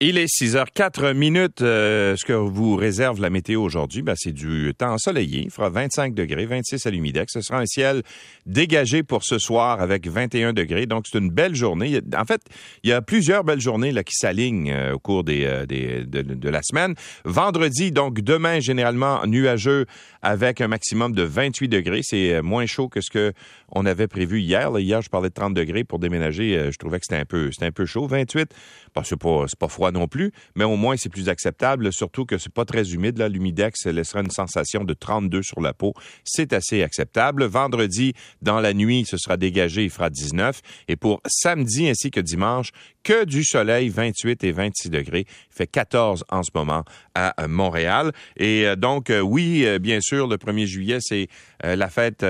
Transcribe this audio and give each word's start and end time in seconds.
Il 0.00 0.16
est 0.16 0.28
6 0.28 0.54
h 0.54 0.66
4 0.74 1.10
minutes. 1.10 1.60
Euh, 1.60 2.14
ce 2.16 2.24
que 2.24 2.32
vous 2.32 2.76
réserve 2.76 3.20
la 3.20 3.30
météo 3.30 3.60
aujourd'hui, 3.60 4.02
ben, 4.02 4.14
c'est 4.16 4.30
du 4.30 4.72
temps 4.78 4.92
ensoleillé. 4.92 5.40
Il 5.40 5.50
fera 5.50 5.70
25 5.70 6.14
degrés, 6.14 6.46
26 6.46 6.86
à 6.86 6.90
l'humidex. 6.90 7.32
Ce 7.32 7.40
sera 7.40 7.58
un 7.58 7.66
ciel 7.66 8.04
dégagé 8.46 9.02
pour 9.02 9.24
ce 9.24 9.40
soir 9.40 9.80
avec 9.80 10.06
21 10.06 10.52
degrés. 10.52 10.86
Donc, 10.86 11.06
c'est 11.10 11.18
une 11.18 11.30
belle 11.30 11.56
journée. 11.56 11.98
En 12.16 12.24
fait, 12.24 12.40
il 12.84 12.90
y 12.90 12.92
a 12.92 13.02
plusieurs 13.02 13.42
belles 13.42 13.60
journées 13.60 13.90
là, 13.90 14.04
qui 14.04 14.14
s'alignent 14.14 14.70
euh, 14.70 14.92
au 14.92 15.00
cours 15.00 15.24
des, 15.24 15.44
euh, 15.44 15.66
des 15.66 16.04
de, 16.04 16.48
la 16.48 16.62
semaine. 16.62 16.94
Vendredi, 17.24 17.90
donc 17.90 18.20
demain, 18.20 18.60
généralement 18.60 19.26
nuageux 19.26 19.86
avec 20.22 20.60
un 20.60 20.68
maximum 20.68 21.10
de 21.10 21.24
28 21.24 21.66
degrés. 21.66 22.02
C'est 22.04 22.40
moins 22.40 22.66
chaud 22.66 22.88
que 22.88 23.00
ce 23.00 23.10
que 23.10 23.32
on 23.70 23.84
avait 23.84 24.06
prévu 24.06 24.40
hier. 24.40 24.78
hier, 24.78 25.02
je 25.02 25.10
parlais 25.10 25.28
de 25.28 25.34
30 25.34 25.54
degrés 25.54 25.82
pour 25.82 25.98
déménager. 25.98 26.70
je 26.70 26.78
trouvais 26.78 27.00
que 27.00 27.04
c'était 27.08 27.20
un 27.20 27.26
peu, 27.26 27.50
c'était 27.50 27.66
un 27.66 27.72
peu 27.72 27.84
chaud. 27.84 28.06
28, 28.06 28.48
ben, 28.94 29.02
c'est 29.04 29.18
pas, 29.18 29.44
pas 29.58 29.68
froid 29.68 29.87
non 29.90 30.08
plus, 30.08 30.32
mais 30.54 30.64
au 30.64 30.76
moins 30.76 30.96
c'est 30.96 31.08
plus 31.08 31.28
acceptable, 31.28 31.92
surtout 31.92 32.24
que 32.24 32.38
c'est 32.38 32.52
pas 32.52 32.64
très 32.64 32.92
humide. 32.92 33.20
L'humidex 33.20 33.86
laissera 33.86 34.20
une 34.20 34.30
sensation 34.30 34.84
de 34.84 34.94
32 34.94 35.42
sur 35.42 35.60
la 35.60 35.72
peau. 35.72 35.94
C'est 36.24 36.52
assez 36.52 36.82
acceptable. 36.82 37.44
Vendredi, 37.44 38.14
dans 38.42 38.60
la 38.60 38.74
nuit, 38.74 39.04
ce 39.06 39.16
sera 39.16 39.36
dégagé, 39.36 39.84
il 39.84 39.90
fera 39.90 40.10
19. 40.10 40.60
Et 40.88 40.96
pour 40.96 41.20
samedi 41.26 41.88
ainsi 41.88 42.10
que 42.10 42.20
dimanche, 42.20 42.72
que 43.02 43.24
du 43.24 43.44
soleil, 43.44 43.88
28 43.88 44.44
et 44.44 44.52
26 44.52 44.90
degrés. 44.90 45.26
Il 45.28 45.54
fait 45.54 45.66
14 45.66 46.24
en 46.28 46.42
ce 46.42 46.50
moment 46.54 46.84
à 47.14 47.34
euh, 47.40 47.48
Montréal. 47.48 48.12
Et 48.36 48.66
euh, 48.66 48.76
donc, 48.76 49.10
euh, 49.10 49.20
oui, 49.20 49.66
bien 49.80 50.00
sûr, 50.00 50.26
le 50.26 50.36
1er 50.36 50.66
juillet, 50.66 50.98
c'est 51.00 51.28
la 51.62 51.88
fête 51.88 52.24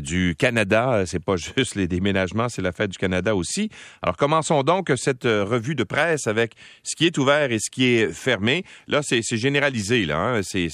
du 0.00 0.34
Canada. 0.38 1.04
C'est 1.06 1.22
pas 1.22 1.36
juste 1.56 1.74
les 1.74 1.88
déménagements, 1.88 2.48
c'est 2.48 2.62
la 2.62 2.72
fête 2.72 2.90
du 2.90 2.98
Canada 2.98 3.34
aussi. 3.34 3.70
Alors, 4.02 4.16
commençons 4.16 4.62
donc 4.62 4.92
cette 4.96 5.24
revue 5.24 5.74
de 5.74 5.84
presse 5.84 6.26
avec 6.26 6.54
ce 6.82 6.96
qui 6.96 7.06
est 7.06 7.18
ouvert 7.18 7.50
et 7.50 7.58
ce 7.58 7.70
qui 7.70 7.86
est 7.86 8.12
fermé. 8.12 8.64
Là, 8.88 9.00
c'est 9.02 9.22
généralisé. 9.36 10.06
Là, 10.06 10.18
hein. 10.18 10.40
c'est, 10.42 10.68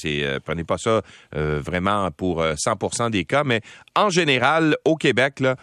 prenez 0.44 0.64
pas 0.64 0.78
ça 0.78 1.02
vraiment 1.32 2.10
pour 2.10 2.42
100% 2.42 3.10
des 3.10 3.24
cas, 3.24 3.44
mais 3.44 3.60
en 3.94 4.10
général, 4.10 4.76
au 4.84 4.96
Québec, 4.96 5.40
là, 5.40 5.56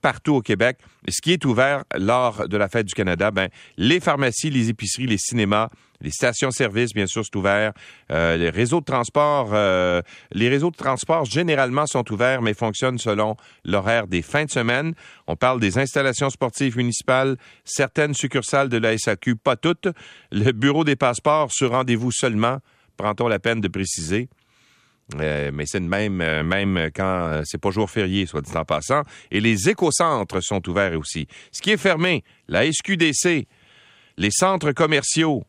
partout 0.00 0.36
au 0.36 0.42
Québec, 0.42 0.78
ce 1.08 1.20
qui 1.20 1.32
est 1.32 1.44
ouvert 1.44 1.84
lors 1.96 2.48
de 2.48 2.56
la 2.56 2.68
fête 2.68 2.86
du 2.86 2.94
Canada, 2.94 3.30
ben, 3.30 3.48
les 3.76 4.00
pharmacies, 4.00 4.50
les 4.50 4.68
épiceries, 4.68 5.06
les 5.06 5.18
cinémas, 5.18 5.70
les 6.00 6.10
stations-service, 6.10 6.92
bien 6.92 7.06
sûr, 7.06 7.22
c'est 7.24 7.36
ouvert. 7.36 7.72
Euh, 8.10 8.36
les 8.36 8.50
réseaux 8.50 8.80
de 8.80 8.84
transport, 8.84 9.50
euh, 9.52 10.02
les 10.32 10.48
réseaux 10.48 10.70
de 10.70 10.76
transport 10.76 11.24
généralement 11.24 11.86
sont 11.86 12.10
ouverts, 12.12 12.42
mais 12.42 12.54
fonctionnent 12.54 12.98
selon 12.98 13.36
l'horaire 13.64 14.06
des 14.06 14.22
fins 14.22 14.44
de 14.44 14.50
semaine. 14.50 14.94
On 15.26 15.36
parle 15.36 15.60
des 15.60 15.78
installations 15.78 16.30
sportives 16.30 16.76
municipales, 16.76 17.36
certaines 17.64 18.14
succursales 18.14 18.68
de 18.68 18.78
la 18.78 18.96
SAQ, 18.96 19.36
pas 19.36 19.56
toutes. 19.56 19.88
Le 20.30 20.52
bureau 20.52 20.84
des 20.84 20.96
passeports 20.96 21.52
sur 21.52 21.70
rendez-vous 21.70 22.12
seulement, 22.12 22.58
prend-on 22.96 23.28
la 23.28 23.38
peine 23.38 23.60
de 23.60 23.68
préciser. 23.68 24.28
Euh, 25.20 25.50
mais 25.52 25.66
c'est 25.66 25.80
même, 25.80 26.16
même 26.16 26.90
quand 26.94 27.28
euh, 27.28 27.42
c'est 27.44 27.60
pas 27.60 27.70
jour 27.70 27.88
férié, 27.88 28.26
soit 28.26 28.42
dit 28.42 28.56
en 28.56 28.64
passant. 28.64 29.02
Et 29.30 29.40
les 29.40 29.68
écocentres 29.68 30.42
sont 30.42 30.68
ouverts 30.68 30.98
aussi. 30.98 31.28
Ce 31.52 31.62
qui 31.62 31.70
est 31.70 31.76
fermé, 31.76 32.24
la 32.48 32.70
SQDC, 32.70 33.46
les 34.16 34.30
centres 34.30 34.72
commerciaux, 34.72 35.44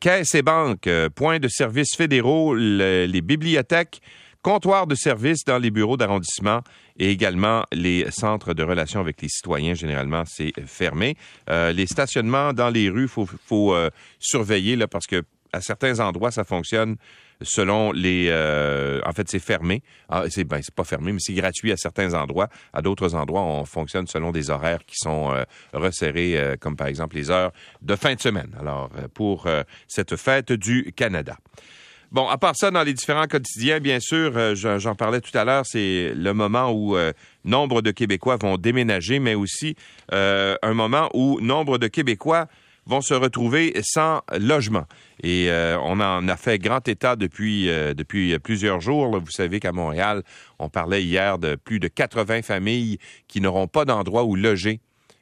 caisses 0.00 0.34
et 0.34 0.42
banques, 0.42 0.88
points 1.14 1.38
de 1.38 1.48
services 1.48 1.94
fédéraux, 1.96 2.54
les 2.54 3.20
bibliothèques, 3.22 4.00
comptoirs 4.42 4.86
de 4.86 4.94
services 4.94 5.44
dans 5.44 5.58
les 5.58 5.70
bureaux 5.70 5.96
d'arrondissement 5.96 6.60
et 6.98 7.10
également 7.10 7.64
les 7.72 8.10
centres 8.10 8.54
de 8.54 8.62
relations 8.62 9.00
avec 9.00 9.20
les 9.20 9.28
citoyens. 9.28 9.74
Généralement, 9.74 10.24
c'est 10.26 10.52
fermé. 10.66 11.16
les 11.48 11.86
stationnements 11.86 12.52
dans 12.52 12.70
les 12.70 12.88
rues, 12.88 13.08
faut, 13.08 13.28
faut 13.46 13.74
surveiller 14.18 14.76
là 14.76 14.86
parce 14.86 15.06
que 15.06 15.22
à 15.52 15.60
certains 15.60 16.00
endroits, 16.00 16.30
ça 16.30 16.44
fonctionne 16.44 16.96
selon 17.42 17.92
les. 17.92 18.28
Euh, 18.30 19.00
en 19.04 19.12
fait, 19.12 19.28
c'est 19.28 19.38
fermé. 19.38 19.82
Ah, 20.08 20.24
c'est 20.28 20.44
ben, 20.44 20.60
pas 20.74 20.84
fermé, 20.84 21.12
mais 21.12 21.20
c'est 21.20 21.34
gratuit 21.34 21.72
à 21.72 21.76
certains 21.76 22.14
endroits. 22.14 22.48
À 22.72 22.82
d'autres 22.82 23.14
endroits, 23.14 23.42
on 23.42 23.64
fonctionne 23.64 24.06
selon 24.06 24.32
des 24.32 24.50
horaires 24.50 24.84
qui 24.86 24.96
sont 24.96 25.32
euh, 25.32 25.44
resserrés, 25.72 26.36
euh, 26.36 26.56
comme 26.58 26.76
par 26.76 26.88
exemple 26.88 27.16
les 27.16 27.30
heures 27.30 27.52
de 27.82 27.96
fin 27.96 28.14
de 28.14 28.20
semaine. 28.20 28.54
Alors, 28.58 28.90
pour 29.14 29.46
cette 29.86 30.16
fête 30.16 30.52
du 30.52 30.92
Canada. 30.94 31.36
Bon, 32.10 32.26
à 32.28 32.38
part 32.38 32.54
ça, 32.56 32.70
dans 32.70 32.82
les 32.82 32.94
différents 32.94 33.26
quotidiens, 33.26 33.80
bien 33.80 34.00
sûr, 34.00 34.54
j'en 34.54 34.94
parlais 34.94 35.20
tout 35.20 35.36
à 35.36 35.44
l'heure, 35.44 35.66
c'est 35.66 36.12
le 36.14 36.32
moment 36.32 36.72
où 36.72 36.96
nombre 37.44 37.82
de 37.82 37.90
Québécois 37.90 38.36
vont 38.36 38.56
déménager, 38.56 39.18
mais 39.18 39.34
aussi 39.34 39.76
un 40.10 40.74
moment 40.74 41.10
où 41.14 41.40
nombre 41.40 41.78
de 41.78 41.86
Québécois 41.86 42.46
vont 42.88 43.02
se 43.02 43.14
retrouver 43.14 43.74
sans 43.82 44.22
logement. 44.38 44.86
Et 45.22 45.50
euh, 45.50 45.78
on 45.80 46.00
en 46.00 46.26
a 46.26 46.36
fait 46.36 46.58
grand 46.58 46.86
état 46.88 47.16
depuis, 47.16 47.68
euh, 47.68 47.92
depuis 47.92 48.38
plusieurs 48.38 48.80
jours. 48.80 49.20
Vous 49.20 49.30
savez 49.30 49.60
qu'à 49.60 49.72
Montréal, 49.72 50.22
on 50.58 50.70
parlait 50.70 51.04
hier 51.04 51.38
de 51.38 51.54
plus 51.54 51.80
de 51.80 51.88
80 51.88 52.42
familles 52.42 52.98
qui 53.28 53.40
n'auront 53.40 53.68
pas 53.68 53.84
d'endroit 53.84 54.24
où 54.24 54.34
loger. 54.34 54.80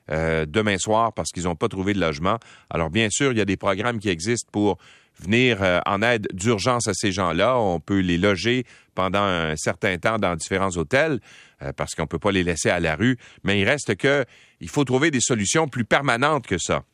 Euh, 0.09 0.47
demain 0.47 0.79
soir 0.79 1.13
parce 1.13 1.33
qu'ils 1.33 1.45
n'ont 1.45 1.57
pas 1.57 1.67
trouvé 1.67 1.93
de 1.93 1.99
logement. 1.99 2.39
Alors 2.71 2.91
bien 2.91 3.09
sûr, 3.11 3.33
il 3.33 3.39
y 3.39 3.41
a 3.41 3.45
des 3.45 3.57
programmes 3.57 3.99
qui 3.99 4.09
existent 4.09 4.49
pour 4.53 4.79
venir 5.19 5.59
en 5.85 6.01
aide 6.01 6.29
d'urgence 6.33 6.87
à 6.87 6.95
ces 6.95 7.11
gens-là. 7.11 7.59
On 7.59 7.81
peut 7.81 7.99
les 7.99 8.17
loger 8.17 8.65
pendant 8.95 9.23
un 9.23 9.57
certain 9.57 9.99
temps 9.99 10.19
dans 10.19 10.37
différents 10.37 10.71
hôtels 10.77 11.19
parce 11.77 11.97
qu'on 11.97 12.03
ne 12.03 12.07
peut 12.07 12.21
pas 12.21 12.31
les 12.31 12.45
laisser 12.45 12.71
à 12.71 12.79
la 12.79 12.95
rue. 12.95 13.17
Mais 13.43 13.59
il 13.61 13.65
reste 13.65 13.97
que 13.97 14.25
il 14.61 14.69
faut 14.69 14.85
trouver 14.85 15.11
des 15.11 15.21
solutions 15.21 15.67
plus 15.67 15.85
permanentes 15.85 16.47
que 16.47 16.59
ça. 16.59 16.85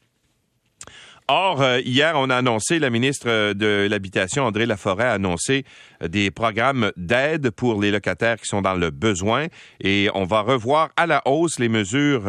Or, 1.28 1.62
euh, 1.62 1.80
hier, 1.80 2.14
on 2.16 2.30
a 2.30 2.36
annoncé, 2.36 2.78
la 2.78 2.90
ministre 2.90 3.28
euh, 3.28 3.54
de 3.54 3.86
l'Habitation, 3.88 4.44
André 4.44 4.66
Laforêt, 4.66 5.04
a 5.04 5.12
annoncé 5.12 5.64
euh, 6.02 6.08
des 6.08 6.30
programmes 6.32 6.90
d'aide 6.96 7.50
pour 7.50 7.80
les 7.80 7.92
locataires 7.92 8.38
qui 8.38 8.46
sont 8.46 8.60
dans 8.60 8.74
le 8.74 8.90
besoin 8.90 9.46
et 9.80 10.10
on 10.14 10.24
va 10.24 10.40
revoir 10.40 10.90
à 10.96 11.06
la 11.06 11.22
hausse 11.26 11.58
les 11.58 11.68
mesures 11.68 12.24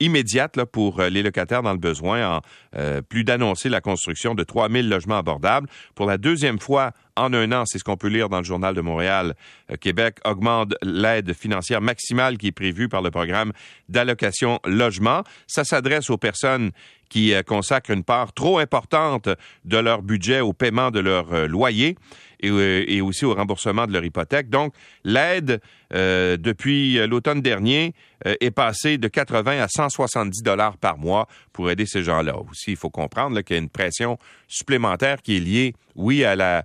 immédiates 0.00 0.64
pour 0.64 1.00
les 1.02 1.22
locataires 1.22 1.62
dans 1.62 1.72
le 1.72 1.78
besoin, 1.78 2.36
en 2.36 3.02
plus 3.08 3.24
d'annoncer 3.24 3.68
la 3.68 3.80
construction 3.80 4.34
de 4.34 4.42
3000 4.42 4.88
logements 4.88 5.18
abordables. 5.18 5.68
Pour 5.94 6.06
la 6.06 6.18
deuxième 6.18 6.58
fois 6.58 6.92
en 7.20 7.32
un 7.32 7.52
an, 7.52 7.64
c'est 7.66 7.78
ce 7.78 7.84
qu'on 7.84 7.96
peut 7.96 8.08
lire 8.08 8.28
dans 8.28 8.38
le 8.38 8.44
Journal 8.44 8.74
de 8.74 8.80
Montréal, 8.80 9.34
Québec 9.80 10.16
augmente 10.24 10.74
l'aide 10.82 11.32
financière 11.34 11.80
maximale 11.80 12.38
qui 12.38 12.48
est 12.48 12.52
prévue 12.52 12.88
par 12.88 13.02
le 13.02 13.10
programme 13.10 13.52
d'allocation 13.88 14.58
logement. 14.64 15.22
Ça 15.46 15.64
s'adresse 15.64 16.10
aux 16.10 16.18
personnes 16.18 16.72
qui 17.10 17.34
euh, 17.34 17.42
consacrent 17.42 17.90
une 17.90 18.04
part 18.04 18.32
trop 18.32 18.58
importante 18.58 19.28
de 19.66 19.76
leur 19.76 20.00
budget 20.00 20.40
au 20.40 20.54
paiement 20.54 20.90
de 20.90 21.00
leur 21.00 21.30
euh, 21.34 21.46
loyer 21.46 21.96
euh, 22.44 22.84
et, 22.88 23.02
aussi 23.02 23.26
au 23.26 23.34
remboursement 23.34 23.86
de 23.86 23.92
leur 23.92 24.04
hypothèque. 24.04 24.48
Donc, 24.48 24.72
l'aide 25.04 25.60
depuis 25.92 27.04
l'automne 27.08 27.42
dernier 27.42 27.94
est 28.24 28.52
passée 28.52 28.96
de 28.96 29.08
80 29.08 29.60
à 29.60 29.66
170 29.66 30.40
dollars 30.44 30.76
par 30.76 30.96
mois 30.98 31.26
pour 31.52 31.68
aider 31.68 31.84
ces 31.84 32.04
gens-là. 32.04 32.36
Aussi, 32.48 32.70
il 32.70 32.76
faut 32.76 32.90
comprendre 32.90 33.40
qu'il 33.40 33.56
y 33.56 33.58
a 33.58 33.62
une 33.62 33.68
pression 33.68 34.16
supplémentaire 34.46 35.20
qui 35.20 35.38
est 35.38 35.40
liée, 35.40 35.74
oui, 35.96 36.22
à 36.22 36.36
la 36.36 36.64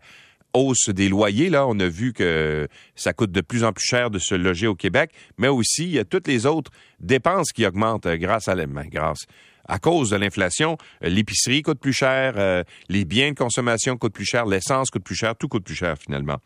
hausse 0.56 0.90
des 0.90 1.10
loyers. 1.10 1.50
Là, 1.50 1.68
on 1.68 1.80
a 1.80 1.88
vu 1.88 2.14
que 2.14 2.68
ça 2.96 3.14
coûte 3.14 3.32
de 3.32 3.42
plus 3.42 3.64
en 3.64 3.74
plus 3.74 3.86
cher 3.86 4.10
de 4.10 4.20
se 4.20 4.36
loger 4.36 4.68
au 4.68 4.76
Québec, 4.76 5.12
mais 5.38 5.48
aussi 5.48 5.84
il 5.84 5.92
y 5.92 6.00
a 6.00 6.06
toutes 6.06 6.28
les 6.28 6.46
autres 6.46 6.72
dépenses 7.00 7.52
qui 7.52 7.66
augmentent 7.66 8.08
grâce 8.08 8.48
à 8.48 8.56
la, 8.56 8.66
ben, 8.66 8.88
grâce 8.90 9.26
à 9.68 9.80
cause 9.80 10.10
de 10.12 10.16
l'inflation, 10.16 10.78
euh, 11.04 11.10
l'épicerie 11.10 11.62
coûte 11.62 11.80
plus 11.80 11.94
cher, 11.94 12.34
euh, 12.38 12.64
les 12.90 13.06
biens 13.06 13.32
de 13.32 13.36
consommation 13.36 13.98
coûtent 13.98 14.14
plus 14.14 14.26
cher, 14.26 14.46
l'essence 14.46 14.90
coûte 14.90 15.04
plus 15.04 15.16
cher, 15.16 15.36
tout 15.36 15.48
coûte 15.48 15.64
plus 15.64 15.76
cher 15.76 15.96
finalement. 15.98 16.38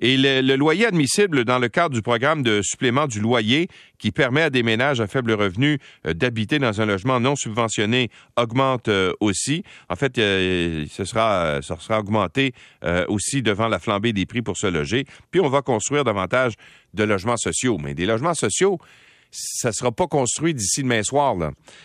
Et 0.00 0.16
le, 0.16 0.56
loyer 0.56 0.86
admissible 0.86 1.44
dans 1.44 1.58
le 1.58 1.68
cadre 1.68 1.94
du 1.94 2.02
programme 2.02 2.42
de 2.42 2.60
supplément 2.62 3.06
du 3.06 3.20
loyer 3.20 3.68
qui 3.98 4.10
permet 4.10 4.42
à 4.42 4.50
des 4.50 4.62
ménages 4.62 5.00
à 5.00 5.06
faible 5.06 5.32
revenu 5.32 5.78
euh, 6.06 6.14
d'habiter 6.14 6.58
dans 6.58 6.80
un 6.80 6.86
logement 6.86 7.20
non 7.20 7.36
subventionné 7.36 8.10
augmente 8.36 8.90
aussi. 9.20 9.62
En 9.88 9.96
fait, 9.96 10.16
ce 10.16 11.04
ça 11.04 11.60
sera 11.60 11.98
augmenté 11.98 12.54
aussi 13.08 13.42
devant 13.42 13.68
la 13.68 13.78
flambée 13.78 14.12
des 14.12 14.26
prix 14.26 14.42
pour 14.42 14.56
se 14.56 14.66
loger. 14.66 15.04
Puis 15.30 15.40
on 15.40 15.48
va 15.48 15.62
construire 15.62 16.04
davantage 16.04 16.54
de 16.94 17.04
logements 17.04 17.36
sociaux. 17.36 17.78
Mais 17.78 17.94
des 17.94 18.06
logements 18.06 18.34
sociaux, 18.34 18.78
ça 19.32 19.68
ne 19.68 19.72
sera 19.72 19.90
pas 19.90 20.06
construit 20.06 20.54
d'ici 20.54 20.82
demain 20.82 21.02
soir. 21.02 21.34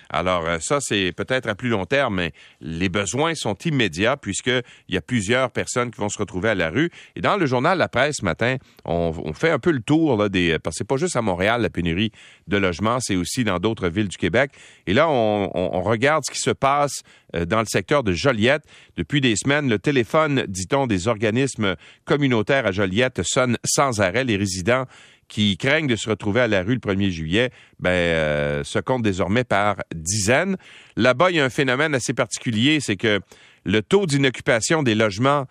Alors, 0.09 0.45
euh, 0.45 0.57
ça, 0.59 0.79
c'est 0.81 1.13
peut-être 1.13 1.47
à 1.47 1.55
plus 1.55 1.69
long 1.69 1.85
terme, 1.85 2.15
mais 2.15 2.33
les 2.59 2.89
besoins 2.89 3.33
sont 3.35 3.55
immédiats 3.65 4.17
puisqu'il 4.17 4.63
y 4.89 4.97
a 4.97 5.01
plusieurs 5.01 5.51
personnes 5.51 5.89
qui 5.89 5.99
vont 5.99 6.09
se 6.09 6.19
retrouver 6.19 6.49
à 6.49 6.55
la 6.55 6.69
rue. 6.69 6.91
Et 7.15 7.21
dans 7.21 7.37
le 7.37 7.45
journal 7.45 7.77
La 7.77 7.87
Presse 7.87 8.17
ce 8.19 8.25
matin, 8.25 8.57
on, 8.85 9.33
fait 9.33 9.49
un 9.49 9.59
peu 9.59 9.71
le 9.71 9.81
tour 9.81 10.17
là, 10.17 10.29
des. 10.29 10.59
Parce 10.59 10.75
que 10.75 10.77
c'est 10.79 10.87
pas 10.87 10.97
juste 10.97 11.15
à 11.15 11.21
Montréal 11.21 11.61
la 11.61 11.69
pénurie 11.69 12.11
de 12.47 12.57
logements, 12.57 12.99
c'est 12.99 13.15
aussi 13.15 13.43
dans 13.43 13.59
d'autres 13.59 13.87
villes 13.87 14.09
du 14.09 14.17
Québec. 14.17 14.51
Et 14.85 14.93
là, 14.93 15.07
on, 15.09 15.49
on 15.53 15.81
regarde 15.81 16.23
ce 16.25 16.31
qui 16.31 16.39
se 16.39 16.51
passe 16.51 17.03
euh, 17.35 17.45
dans 17.45 17.59
le 17.59 17.65
secteur 17.65 18.03
de 18.03 18.13
Joliette. 18.13 18.63
Depuis 18.95 19.19
des 19.19 19.35
semaines, 19.35 19.69
le 19.69 19.79
téléphone, 19.79 20.45
dit-on, 20.47 20.87
des 20.87 21.09
organismes 21.09 21.75
communautaires 22.05 22.65
à 22.65 22.71
Joliette 22.71 23.21
sonne 23.23 23.57
sans 23.65 23.99
arrêt. 23.99 24.23
Les 24.23 24.37
résidents 24.37 24.85
qui 25.27 25.57
craignent 25.57 25.87
de 25.87 25.95
se 25.95 26.09
retrouver 26.09 26.41
à 26.41 26.47
la 26.47 26.63
rue 26.63 26.73
le 26.73 26.79
1er 26.79 27.09
juillet 27.09 27.51
ben, 27.79 27.89
euh, 27.89 28.63
se 28.63 28.79
comptent 28.79 29.03
désormais 29.03 29.43
par 29.43 29.77
dizaines. 29.93 30.57
Là-bas, 30.95 31.31
il 31.31 31.37
y 31.37 31.39
a 31.39 31.45
un 31.45 31.49
phénomène 31.49 31.93
assez 31.93 32.13
particulier, 32.13 32.79
c'est 32.79 32.95
que 32.95 33.19
le 33.65 33.81
taux 33.81 34.05
d'inoccupation 34.05 34.83
des 34.83 34.95
logements 34.95 35.45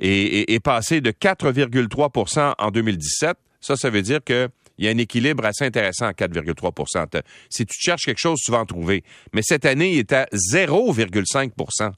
est, 0.00 0.64
passé 0.64 1.00
de 1.00 1.10
4,3% 1.10 2.54
en 2.58 2.70
2017. 2.70 3.36
Ça, 3.60 3.76
ça 3.76 3.90
veut 3.90 4.02
dire 4.02 4.20
qu'il 4.24 4.48
y 4.78 4.88
a 4.88 4.90
un 4.90 4.98
équilibre 4.98 5.44
assez 5.44 5.64
intéressant 5.64 6.06
à 6.06 6.12
4,3% 6.12 7.22
Si 7.50 7.66
tu 7.66 7.76
cherches 7.78 8.02
quelque 8.02 8.20
chose, 8.20 8.38
tu 8.40 8.50
vas 8.50 8.60
en 8.60 8.66
trouver. 8.66 9.04
Mais 9.34 9.42
cette 9.42 9.66
année, 9.66 9.92
il 9.92 9.98
est 9.98 10.12
à 10.12 10.26
0,5% 10.32 11.92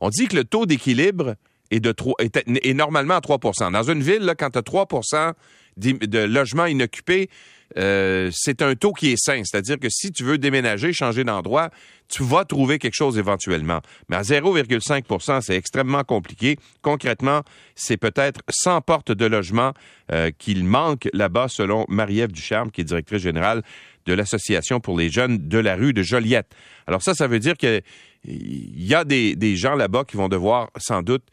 On 0.00 0.08
dit 0.08 0.28
que 0.28 0.36
le 0.36 0.44
taux 0.44 0.66
d'équilibre 0.66 1.34
est, 1.70 1.80
de 1.80 1.94
est, 2.18 2.74
normalement 2.74 3.14
à 3.14 3.20
3 3.20 3.38
Dans 3.70 3.82
une 3.82 4.02
ville, 4.02 4.22
là, 4.22 4.34
quand 4.34 4.50
tu 4.50 4.58
as 4.58 4.62
3% 4.62 5.32
de 5.76 6.18
logements 6.20 6.66
inoccupés, 6.66 7.28
euh, 7.76 8.30
c'est 8.32 8.62
un 8.62 8.74
taux 8.74 8.92
qui 8.92 9.10
est 9.12 9.16
sain. 9.16 9.42
C'est-à-dire 9.44 9.78
que 9.78 9.88
si 9.90 10.12
tu 10.12 10.24
veux 10.24 10.38
déménager, 10.38 10.92
changer 10.92 11.24
d'endroit, 11.24 11.70
tu 12.08 12.22
vas 12.22 12.44
trouver 12.44 12.78
quelque 12.78 12.94
chose 12.94 13.18
éventuellement. 13.18 13.80
Mais 14.08 14.16
à 14.16 14.22
0,5% 14.22 15.40
c'est 15.42 15.56
extrêmement 15.56 16.04
compliqué. 16.04 16.56
Concrètement, 16.82 17.42
c'est 17.74 17.96
peut-être 17.96 18.40
100 18.48 18.82
portes 18.82 19.12
de 19.12 19.26
logement 19.26 19.72
euh, 20.12 20.30
qu'il 20.38 20.64
manque 20.64 21.08
là-bas, 21.12 21.48
selon 21.48 21.84
Marie-Ève 21.88 22.32
Ducharme, 22.32 22.70
qui 22.70 22.82
est 22.82 22.84
directrice 22.84 23.22
générale 23.22 23.62
de 24.06 24.12
l'Association 24.12 24.78
pour 24.78 24.96
les 24.96 25.10
jeunes 25.10 25.48
de 25.48 25.58
la 25.58 25.74
rue 25.74 25.92
de 25.92 26.02
Joliette. 26.02 26.54
Alors 26.86 27.02
ça, 27.02 27.14
ça 27.14 27.26
veut 27.26 27.40
dire 27.40 27.56
qu'il 27.56 27.82
y 28.24 28.94
a 28.94 29.04
des, 29.04 29.34
des 29.34 29.56
gens 29.56 29.74
là-bas 29.74 30.04
qui 30.04 30.16
vont 30.16 30.28
devoir 30.28 30.70
sans 30.78 31.02
doute 31.02 31.24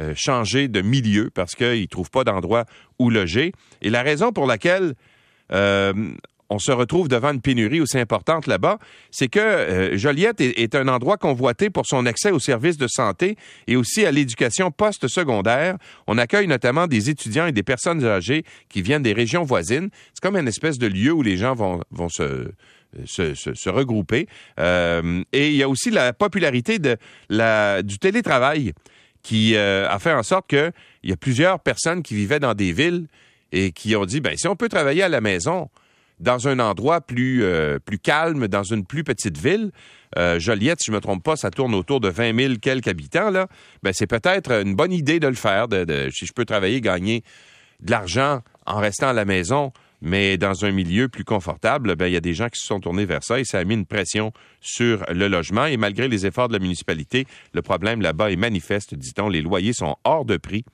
euh, 0.00 0.14
changer 0.16 0.68
de 0.68 0.80
milieu 0.80 1.30
parce 1.34 1.54
qu'ils 1.54 1.82
ne 1.82 1.86
trouvent 1.86 2.10
pas 2.10 2.24
d'endroit 2.24 2.64
où 2.98 3.10
loger. 3.10 3.52
Et 3.82 3.90
la 3.90 4.02
raison 4.02 4.32
pour 4.32 4.46
laquelle 4.46 4.94
euh, 5.52 5.92
on 6.48 6.58
se 6.58 6.72
retrouve 6.72 7.08
devant 7.08 7.32
une 7.32 7.42
pénurie 7.42 7.82
aussi 7.82 7.98
importante 7.98 8.46
là-bas, 8.46 8.78
c'est 9.10 9.28
que 9.28 9.38
euh, 9.38 9.98
Joliette 9.98 10.40
est, 10.40 10.74
un 10.74 10.88
endroit 10.88 11.18
convoité 11.18 11.68
pour 11.68 11.84
son 11.86 12.06
accès 12.06 12.30
aux 12.30 12.38
services 12.38 12.78
de 12.78 12.86
santé 12.88 13.36
et 13.66 13.76
aussi 13.76 14.06
à 14.06 14.10
l'éducation 14.10 14.70
post-secondaire. 14.70 15.76
On 16.06 16.16
accueille 16.16 16.46
notamment 16.46 16.86
des 16.86 17.10
étudiants 17.10 17.46
et 17.46 17.52
des 17.52 17.62
personnes 17.62 18.02
âgées 18.02 18.44
qui 18.70 18.80
viennent 18.80 19.02
des 19.02 19.12
régions 19.12 19.42
voisines. 19.42 19.90
C'est 20.14 20.22
comme 20.22 20.36
une 20.36 20.48
espèce 20.48 20.78
de 20.78 20.86
lieu 20.86 21.12
où 21.12 21.22
les 21.22 21.36
gens 21.36 21.54
vont, 21.54 21.82
vont 21.90 22.08
se, 22.08 22.50
se, 23.04 23.68
regrouper. 23.68 24.28
et 24.56 25.48
il 25.50 25.56
y 25.56 25.62
a 25.62 25.68
aussi 25.68 25.90
la 25.90 26.14
popularité 26.14 26.78
de 26.78 26.96
la, 27.28 27.82
du 27.82 27.98
télétravail 27.98 28.72
qui 29.22 29.54
euh, 29.56 29.88
a 29.88 29.98
fait 29.98 30.12
en 30.12 30.22
sorte 30.22 30.48
qu'il 30.48 30.72
y 31.04 31.12
a 31.12 31.16
plusieurs 31.16 31.60
personnes 31.60 32.02
qui 32.02 32.14
vivaient 32.14 32.40
dans 32.40 32.54
des 32.54 32.72
villes 32.72 33.06
et 33.52 33.72
qui 33.72 33.96
ont 33.96 34.04
dit, 34.04 34.20
ben 34.20 34.36
si 34.36 34.48
on 34.48 34.56
peut 34.56 34.68
travailler 34.68 35.02
à 35.02 35.08
la 35.08 35.20
maison 35.20 35.68
dans 36.18 36.48
un 36.48 36.58
endroit 36.58 37.00
plus, 37.00 37.42
euh, 37.42 37.78
calme, 38.02 38.46
dans 38.46 38.62
une 38.62 38.84
plus 38.84 39.04
petite 39.04 39.38
ville, 39.38 39.70
euh, 40.18 40.38
Joliette, 40.38 40.80
si 40.80 40.86
je 40.86 40.92
ne 40.92 40.96
me 40.96 41.00
trompe 41.00 41.22
pas, 41.22 41.36
ça 41.36 41.50
tourne 41.50 41.74
autour 41.74 42.00
de 42.00 42.08
20 42.08 42.36
000 42.36 42.54
quelques 42.60 42.88
habitants, 42.88 43.30
là, 43.30 43.46
ben 43.82 43.92
c'est 43.94 44.06
peut-être 44.06 44.62
une 44.62 44.74
bonne 44.74 44.92
idée 44.92 45.18
de 45.18 45.28
le 45.28 45.34
faire, 45.34 45.66
si 46.12 46.26
je 46.26 46.32
peux 46.34 46.44
travailler, 46.44 46.80
gagner 46.80 47.24
de 47.80 47.90
l'argent 47.90 48.42
en 48.66 48.78
restant 48.78 49.08
à 49.08 49.12
la 49.12 49.24
maison, 49.24 49.72
mais 50.00 50.38
dans 50.38 50.64
un 50.64 50.72
milieu 50.72 51.08
plus 51.08 51.24
confortable, 51.24 51.94
ben, 51.96 52.06
il 52.06 52.12
y 52.12 52.16
a 52.16 52.20
des 52.20 52.34
gens 52.34 52.48
qui 52.48 52.60
se 52.60 52.66
sont 52.66 52.80
tournés 52.80 53.04
vers 53.04 53.22
ça 53.22 53.38
et 53.38 53.44
ça 53.44 53.58
a 53.58 53.64
mis 53.64 53.74
une 53.74 53.86
pression 53.86 54.32
sur 54.60 55.04
le 55.12 55.28
logement. 55.28 55.66
Et 55.66 55.76
malgré 55.76 56.08
les 56.08 56.26
efforts 56.26 56.48
de 56.48 56.54
la 56.54 56.58
municipalité, 56.58 57.26
le 57.52 57.62
problème 57.62 58.00
là-bas 58.00 58.30
est 58.30 58.36
manifeste, 58.36 58.94
dit-on. 58.94 59.28
Les 59.28 59.42
loyers 59.42 59.72
sont 59.72 59.96
hors 60.04 60.24
de 60.24 60.36
prix 60.36 60.64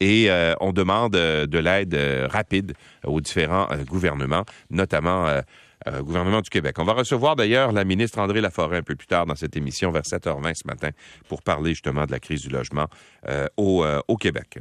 et 0.00 0.30
euh, 0.30 0.54
on 0.60 0.72
demande 0.72 1.16
euh, 1.16 1.46
de 1.46 1.58
l'aide 1.58 1.94
euh, 1.94 2.28
rapide 2.30 2.74
aux 3.04 3.20
différents 3.20 3.68
gouvernements, 3.86 4.44
notamment 4.70 5.26
au 5.86 6.02
gouvernement 6.02 6.40
du 6.40 6.50
Québec. 6.50 6.76
On 6.78 6.84
va 6.84 6.92
recevoir 6.92 7.36
d'ailleurs 7.36 7.72
la 7.72 7.84
ministre 7.84 8.18
André 8.18 8.40
Laforêt 8.40 8.78
un 8.78 8.82
peu 8.82 8.96
plus 8.96 9.06
tard 9.06 9.26
dans 9.26 9.36
cette 9.36 9.56
émission 9.56 9.90
vers 9.90 10.02
7h20 10.02 10.54
ce 10.54 10.66
matin 10.66 10.90
pour 11.28 11.42
parler 11.42 11.70
justement 11.70 12.04
de 12.04 12.10
la 12.10 12.18
crise 12.18 12.42
du 12.42 12.48
logement 12.48 12.86
au, 13.56 13.86
au 14.08 14.16
Québec. 14.16 14.58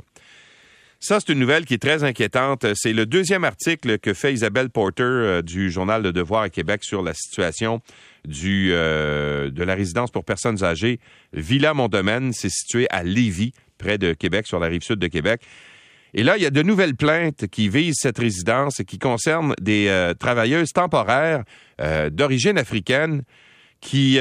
Ça, 1.00 1.20
c'est 1.20 1.32
une 1.32 1.40
nouvelle 1.40 1.66
qui 1.66 1.76
est 1.76 1.82
très 1.82 2.04
inquiétante. 2.04 2.66
C'est 2.74 2.92
le 2.92 3.06
deuxième 3.06 3.44
article 3.44 4.00
que 4.00 4.16
fait 4.16 4.34
Isabelle 4.34 4.72
Porter 4.72 5.04
euh, 5.04 5.42
du 5.44 5.70
journal 5.70 6.02
Le 6.02 6.12
Devoir 6.12 6.42
à 6.42 6.50
Québec 6.50 6.84
sur 6.84 7.04
la 7.04 7.14
situation 7.14 7.82
du, 8.26 8.70
euh, 8.72 9.52
de 9.52 9.64
la 9.64 9.76
résidence 9.76 10.10
pour 10.10 10.26
personnes 10.26 10.64
âgées 10.64 11.00
Villa 11.34 11.74
Domaine. 11.88 12.34
C'est 12.34 12.50
situé 12.50 12.88
à 12.90 13.04
Lévis, 13.04 13.54
près 13.78 14.00
de 14.00 14.14
Québec, 14.14 14.48
sur 14.48 14.60
la 14.60 14.68
rive 14.68 14.82
sud 14.82 14.98
de 14.98 15.08
Québec. 15.08 15.42
Et 16.16 16.24
là, 16.24 16.36
il 16.36 16.42
y 16.42 16.48
a 16.48 16.50
de 16.50 16.64
nouvelles 16.64 16.96
plaintes 16.96 17.46
qui 17.48 17.70
visent 17.70 17.98
cette 18.00 18.18
résidence 18.18 18.80
et 18.80 18.86
qui 18.86 18.98
concernent 18.98 19.54
des 19.62 19.90
euh, 19.90 20.16
travailleuses 20.16 20.72
temporaires 20.74 21.44
d'origine 22.10 22.58
africaine 22.58 23.22
qui 23.82 24.18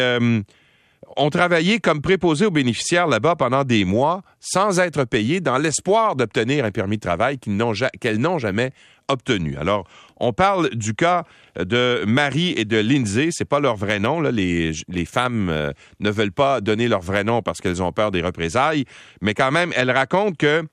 ont 1.17 1.31
travaillé 1.31 1.79
comme 1.81 2.03
préposés 2.03 2.47
aux 2.47 2.51
bénéficiaires 2.51 3.07
là-bas 3.07 3.37
pendant 3.37 3.65
des 3.65 3.85
mois 3.85 4.23
sans 4.41 4.79
être 4.81 5.05
payés 5.05 5.41
dans 5.41 5.59
l'espoir 5.59 6.17
d'obtenir 6.17 6.65
un 6.65 6.71
permis 6.71 6.97
de 6.97 7.01
travail 7.03 7.39
qu'elles 7.39 8.19
n'ont 8.19 8.39
jamais 8.39 8.73
obtenu. 9.09 9.57
Alors, 9.57 9.87
on 10.19 10.33
parle 10.33 10.71
du 10.71 10.95
cas 10.95 11.25
de 11.59 12.05
Marie 12.07 12.55
et 12.57 12.65
de 12.65 12.77
Lindsay. 12.77 13.29
C'est 13.31 13.45
pas 13.45 13.61
leur 13.61 13.77
vrai 13.77 13.99
nom. 13.99 14.21
Les, 14.21 14.73
femmes 15.07 15.49
euh, 15.49 15.73
ne 16.01 16.11
veulent 16.11 16.33
pas 16.33 16.61
donner 16.61 16.89
leur 16.89 17.03
vrai 17.03 17.25
nom 17.25 17.43
parce 17.43 17.61
qu'elles 17.61 17.83
ont 17.83 17.93
peur 17.93 18.11
des 18.11 18.23
représailles. 18.23 18.85
Mais 19.21 19.35
quand 19.35 19.51
même, 19.51 19.73
elles 19.77 19.91
racontent 19.91 20.35
que 20.37 20.65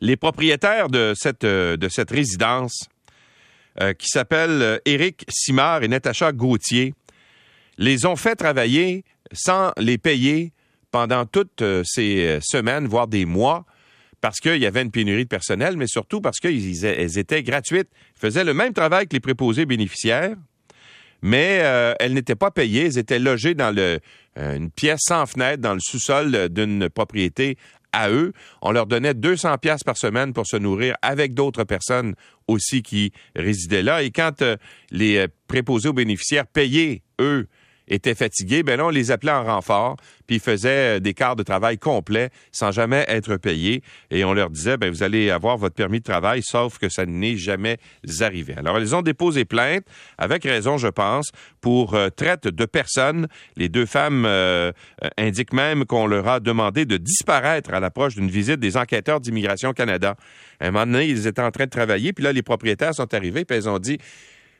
les 0.00 0.16
propriétaires 0.16 0.88
de 0.88 1.12
cette, 1.16 1.44
euh, 1.44 1.76
résidence, 2.10 2.88
euh, 3.80 3.94
qui 3.94 4.08
s'appellent 4.08 4.80
Éric 4.84 5.24
Simard 5.28 5.82
et 5.82 5.88
Natacha 5.88 6.32
Gauthier, 6.32 6.94
les 7.78 8.06
ont 8.06 8.16
fait 8.16 8.36
travailler 8.36 9.04
sans 9.32 9.72
les 9.78 9.98
payer 9.98 10.52
pendant 10.92 11.24
toutes 11.24 11.62
euh, 11.62 11.82
ces 11.84 12.26
euh, 12.26 12.38
semaines, 12.40 12.86
voire 12.86 13.08
des 13.08 13.24
mois, 13.24 13.64
parce 14.20 14.38
qu'il 14.38 14.58
y 14.58 14.66
avait 14.66 14.82
une 14.82 14.92
pénurie 14.92 15.24
de 15.24 15.28
personnel, 15.28 15.76
mais 15.76 15.88
surtout 15.88 16.20
parce 16.20 16.38
qu'elles 16.38 17.18
étaient 17.18 17.42
gratuites. 17.42 17.88
Ils 18.16 18.20
faisaient 18.20 18.44
le 18.44 18.54
même 18.54 18.72
travail 18.72 19.08
que 19.08 19.14
les 19.14 19.20
préposés 19.20 19.66
bénéficiaires, 19.66 20.36
mais 21.22 21.60
euh, 21.62 21.94
elles 21.98 22.12
n'étaient 22.12 22.36
pas 22.36 22.52
payées. 22.52 22.86
Elles 22.86 22.98
étaient 22.98 23.18
logées 23.18 23.54
dans 23.54 23.74
une 24.36 24.70
pièce 24.70 25.00
sans 25.02 25.26
fenêtre 25.26 25.60
dans 25.60 25.74
le 25.74 25.80
sous-sol 25.80 26.48
d'une 26.50 26.88
propriété 26.88 27.56
à 27.92 28.10
eux. 28.10 28.32
On 28.60 28.70
leur 28.70 28.86
donnait 28.86 29.14
200 29.14 29.58
pièces 29.58 29.82
par 29.82 29.96
semaine 29.96 30.32
pour 30.32 30.46
se 30.46 30.56
nourrir 30.56 30.96
avec 31.02 31.34
d'autres 31.34 31.64
personnes 31.64 32.14
aussi 32.46 32.82
qui 32.82 33.12
résidaient 33.34 33.82
là. 33.82 34.02
Et 34.02 34.10
quand 34.10 34.44
les 34.90 35.26
préposés 35.48 35.88
aux 35.88 35.94
bénéficiaires 35.94 36.46
payaient, 36.46 37.02
eux, 37.20 37.48
étaient 37.92 38.14
fatigués, 38.14 38.62
ben 38.62 38.78
là, 38.78 38.86
on 38.86 38.90
les 38.90 39.10
appelait 39.10 39.32
en 39.32 39.44
renfort, 39.44 39.96
puis 40.26 40.36
ils 40.36 40.40
faisaient 40.40 40.96
euh, 40.96 41.00
des 41.00 41.14
quarts 41.14 41.36
de 41.36 41.42
travail 41.42 41.78
complets 41.78 42.30
sans 42.50 42.72
jamais 42.72 43.04
être 43.08 43.36
payés. 43.36 43.82
Et 44.10 44.24
on 44.24 44.32
leur 44.32 44.50
disait, 44.50 44.76
ben 44.76 44.90
vous 44.90 45.02
allez 45.02 45.30
avoir 45.30 45.58
votre 45.58 45.74
permis 45.74 45.98
de 45.98 46.04
travail, 46.04 46.42
sauf 46.42 46.78
que 46.78 46.88
ça 46.88 47.06
n'est 47.06 47.36
jamais 47.36 47.78
arrivé. 48.20 48.54
Alors, 48.56 48.78
ils 48.80 48.94
ont 48.94 49.02
déposé 49.02 49.44
plainte, 49.44 49.84
avec 50.18 50.44
raison, 50.44 50.78
je 50.78 50.88
pense, 50.88 51.30
pour 51.60 51.94
euh, 51.94 52.08
traite 52.08 52.48
de 52.48 52.64
personnes. 52.64 53.28
Les 53.56 53.68
deux 53.68 53.86
femmes 53.86 54.24
euh, 54.26 54.72
indiquent 55.18 55.52
même 55.52 55.84
qu'on 55.84 56.06
leur 56.06 56.26
a 56.28 56.40
demandé 56.40 56.84
de 56.84 56.96
disparaître 56.96 57.74
à 57.74 57.80
l'approche 57.80 58.14
d'une 58.14 58.30
visite 58.30 58.58
des 58.58 58.76
enquêteurs 58.76 59.20
d'Immigration 59.20 59.72
Canada. 59.72 60.16
À 60.60 60.68
un 60.68 60.70
moment 60.70 60.98
ils 60.98 61.26
étaient 61.26 61.42
en 61.42 61.50
train 61.50 61.64
de 61.64 61.70
travailler, 61.70 62.12
puis 62.12 62.24
là, 62.24 62.32
les 62.32 62.42
propriétaires 62.42 62.94
sont 62.94 63.12
arrivés, 63.14 63.44
puis 63.44 63.56
ils 63.56 63.68
ont 63.68 63.78
dit, 63.78 63.98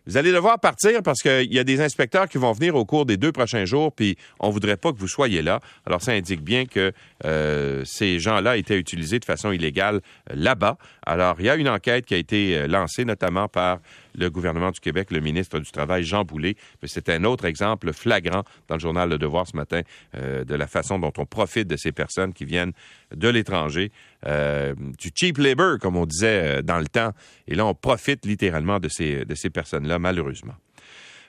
vous 0.07 0.17
allez 0.17 0.33
devoir 0.33 0.59
partir 0.59 1.03
parce 1.03 1.21
qu'il 1.23 1.53
y 1.53 1.59
a 1.59 1.65
des 1.65 1.81
inspecteurs 1.81 2.29
qui 2.29 2.39
vont 2.39 2.53
venir 2.53 2.75
au 2.75 2.85
cours 2.85 3.07
des 3.07 3.17
deux 3.17 3.31
prochains 3.31 3.65
jours, 3.65 3.93
puis 3.93 4.17
on 4.41 4.51
voudrait 4.51 4.77
pas 4.77 4.93
que 4.93 4.99
vous 4.99 5.09
soyez 5.09 5.43
là. 5.43 5.61
Alors, 5.87 6.03
ça 6.03 6.13
indique 6.13 6.43
bien 6.43 6.67
que 6.67 6.93
euh, 7.25 7.83
ces 7.85 8.19
gens-là 8.19 8.57
étaient 8.57 8.79
utilisés 8.79 9.19
de 9.19 9.25
façon 9.25 9.53
illégale 9.53 10.01
euh, 10.31 10.35
là-bas. 10.35 10.77
Alors, 11.07 11.37
il 11.39 11.47
y 11.47 11.51
a 11.51 11.57
une 11.57 11.69
enquête 11.69 12.07
qui 12.07 12.15
a 12.15 12.19
été 12.19 12.59
euh, 12.59 12.67
lancée 12.67 13.05
notamment 13.05 13.49
par 13.49 13.79
le 14.15 14.29
gouvernement 14.31 14.71
du 14.71 14.81
Québec, 14.81 15.11
le 15.11 15.21
ministre 15.21 15.59
du 15.59 15.71
Travail, 15.71 16.05
Jean 16.05 16.25
Boulet. 16.25 16.57
C'est 16.85 17.09
un 17.09 17.25
autre 17.25 17.45
exemple 17.45 17.93
flagrant 17.93 18.43
dans 18.69 18.77
le 18.77 18.81
journal 18.81 19.09
Le 19.09 19.19
Devoir 19.19 19.47
ce 19.47 19.57
matin 19.57 19.81
euh, 20.17 20.45
de 20.45 20.55
la 20.55 20.67
façon 20.67 20.99
dont 20.99 21.13
on 21.19 21.27
profite 21.27 21.69
de 21.69 21.77
ces 21.77 21.93
personnes 21.93 22.33
qui 22.33 22.45
viennent 22.45 22.73
de 23.15 23.29
l'étranger, 23.29 23.91
euh, 24.27 24.75
du 24.99 25.11
cheap 25.15 25.39
labor, 25.39 25.79
comme 25.79 25.97
on 25.97 26.07
disait 26.07 26.63
dans 26.63 26.79
le 26.79 26.87
temps. 26.87 27.13
Et 27.49 27.55
là, 27.55 27.67
on 27.67 27.75
profite 27.75 28.27
littéralement 28.27 28.79
de 28.79 28.89
ces, 28.89 29.25
de 29.25 29.35
ces 29.35 29.51
personnes-là, 29.51 29.99
malheureusement. 29.99 30.55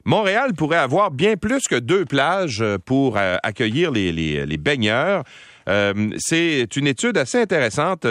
Montréal 0.06 0.54
pourrait 0.54 0.78
avoir 0.78 1.12
bien 1.12 1.38
plus 1.38 1.68
que 1.68 1.76
deux 1.76 2.06
plages 2.06 2.64
pour 2.86 3.18
accueillir 3.18 3.92
les, 3.92 4.58
baigneurs. 4.58 5.24
c'est 5.66 6.76
une 6.76 6.88
étude 6.88 7.18
assez 7.18 7.42
intéressante 7.42 8.06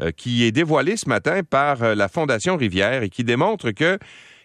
euh, 0.00 0.12
qui 0.12 0.44
est 0.44 0.52
dévoilé 0.52 0.96
ce 0.96 1.08
matin 1.08 1.42
par 1.42 1.82
euh, 1.82 1.94
la 1.94 2.08
Fondation 2.08 2.56
Rivière 2.56 3.02
et 3.02 3.10
qui 3.10 3.22
démontre 3.22 3.70
qu'il 3.70 3.98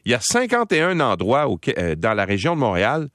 y 0.06 0.14
a 0.14 0.20
51 0.20 1.00
endroits 1.00 1.48
euh, 1.78 1.96
dans 1.96 2.14
la 2.14 2.26
région 2.26 2.56
de 2.56 2.60
Montréal 2.60 3.08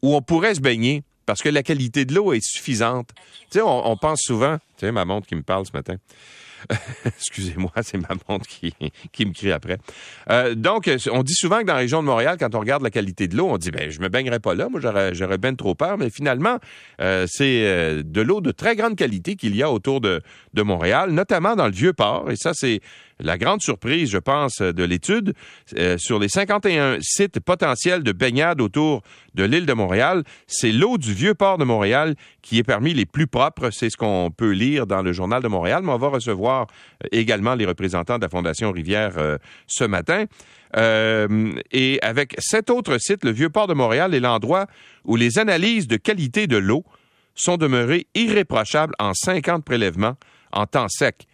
où 0.00 0.14
on 0.14 0.22
pourrait 0.22 0.54
se 0.54 0.60
baigner 0.60 1.02
parce 1.26 1.42
que 1.42 1.48
la 1.48 1.64
qualité 1.64 2.04
de 2.04 2.14
l'eau 2.14 2.34
est 2.34 2.44
suffisante. 2.44 3.08
Tu 3.50 3.58
sais, 3.58 3.62
on, 3.62 3.96
pense 3.96 4.20
souvent, 4.22 4.58
tu 4.76 4.86
sais, 4.86 4.92
ma 4.92 5.04
montre 5.04 5.26
qui 5.26 5.34
me 5.34 5.42
parle 5.42 5.66
ce 5.66 5.72
matin, 5.72 5.96
Excusez-moi, 7.04 7.72
c'est 7.82 7.98
ma 7.98 8.08
montre 8.28 8.46
qui, 8.46 8.74
me 9.26 9.32
crie 9.32 9.52
après. 9.52 9.78
Euh, 10.30 10.54
donc, 10.54 10.90
on 11.10 11.22
dit 11.22 11.34
souvent 11.34 11.60
que 11.60 11.64
dans 11.64 11.74
la 11.74 11.80
région 11.80 12.02
de 12.02 12.06
Montréal, 12.06 12.36
quand 12.38 12.54
on 12.54 12.60
regarde 12.60 12.82
la 12.82 12.90
qualité 12.90 13.28
de 13.28 13.36
l'eau, 13.36 13.48
on 13.50 13.58
dit, 13.58 13.70
ben, 13.70 13.90
je 13.90 14.00
me 14.00 14.08
baignerai 14.08 14.40
pas 14.40 14.54
là, 14.54 14.68
moi, 14.68 14.80
j'aurais, 14.80 15.14
j'aurais 15.14 15.38
bien 15.38 15.54
trop 15.54 15.74
peur, 15.74 15.98
mais 15.98 16.10
finalement, 16.10 16.58
euh, 17.00 17.26
c'est 17.28 17.64
euh, 17.66 18.02
de 18.04 18.20
l'eau 18.20 18.40
de 18.40 18.50
très 18.50 18.76
grande 18.76 18.96
qualité 18.96 19.36
qu'il 19.36 19.56
y 19.56 19.62
a 19.62 19.70
autour 19.70 20.00
de, 20.00 20.22
de 20.54 20.62
Montréal, 20.62 21.10
notamment 21.10 21.56
dans 21.56 21.66
le 21.66 21.72
Vieux-Port, 21.72 22.30
et 22.30 22.36
ça, 22.36 22.52
c'est 22.54 22.80
la 23.22 23.38
grande 23.38 23.62
surprise, 23.62 24.10
je 24.10 24.18
pense, 24.18 24.60
de 24.60 24.84
l'étude, 24.84 25.34
euh, 25.78 25.96
sur 25.98 26.18
les 26.18 26.28
51 26.28 26.98
sites 27.00 27.40
potentiels 27.40 28.02
de 28.02 28.12
baignade 28.12 28.60
autour 28.60 29.02
de 29.34 29.44
l'île 29.44 29.66
de 29.66 29.72
Montréal, 29.72 30.24
c'est 30.46 30.72
l'eau 30.72 30.98
du 30.98 31.14
vieux 31.14 31.34
port 31.34 31.58
de 31.58 31.64
Montréal 31.64 32.14
qui 32.42 32.58
est 32.58 32.62
parmi 32.62 32.94
les 32.94 33.06
plus 33.06 33.26
propres. 33.26 33.70
C'est 33.70 33.90
ce 33.90 33.96
qu'on 33.96 34.30
peut 34.36 34.50
lire 34.50 34.86
dans 34.86 35.02
le 35.02 35.12
journal 35.12 35.42
de 35.42 35.48
Montréal, 35.48 35.82
mais 35.84 35.92
on 35.92 35.98
va 35.98 36.08
recevoir 36.08 36.66
euh, 37.04 37.08
également 37.12 37.54
les 37.54 37.66
représentants 37.66 38.16
de 38.16 38.22
la 38.22 38.28
Fondation 38.28 38.72
Rivière 38.72 39.14
euh, 39.16 39.38
ce 39.66 39.84
matin. 39.84 40.24
et 40.74 41.98
avec 42.02 42.34
sept 42.38 42.70
autres 42.70 42.98
sites, 42.98 43.24
le 43.24 43.30
vieux 43.30 43.50
port 43.50 43.66
de 43.66 43.74
Montréal 43.74 44.14
est 44.14 44.20
l'endroit 44.20 44.66
où 45.04 45.16
les 45.16 45.38
analyses 45.38 45.86
de 45.86 45.96
qualité 45.96 46.46
de 46.46 46.56
l'eau 46.56 46.82
sont 47.34 47.56
demeurées 47.56 48.06
irréprochables 48.14 48.94
en 48.98 49.12
50 49.14 49.64
prélèvements 49.64 50.16
en 50.52 50.66
temps 50.66 50.88
sec. 50.88 51.26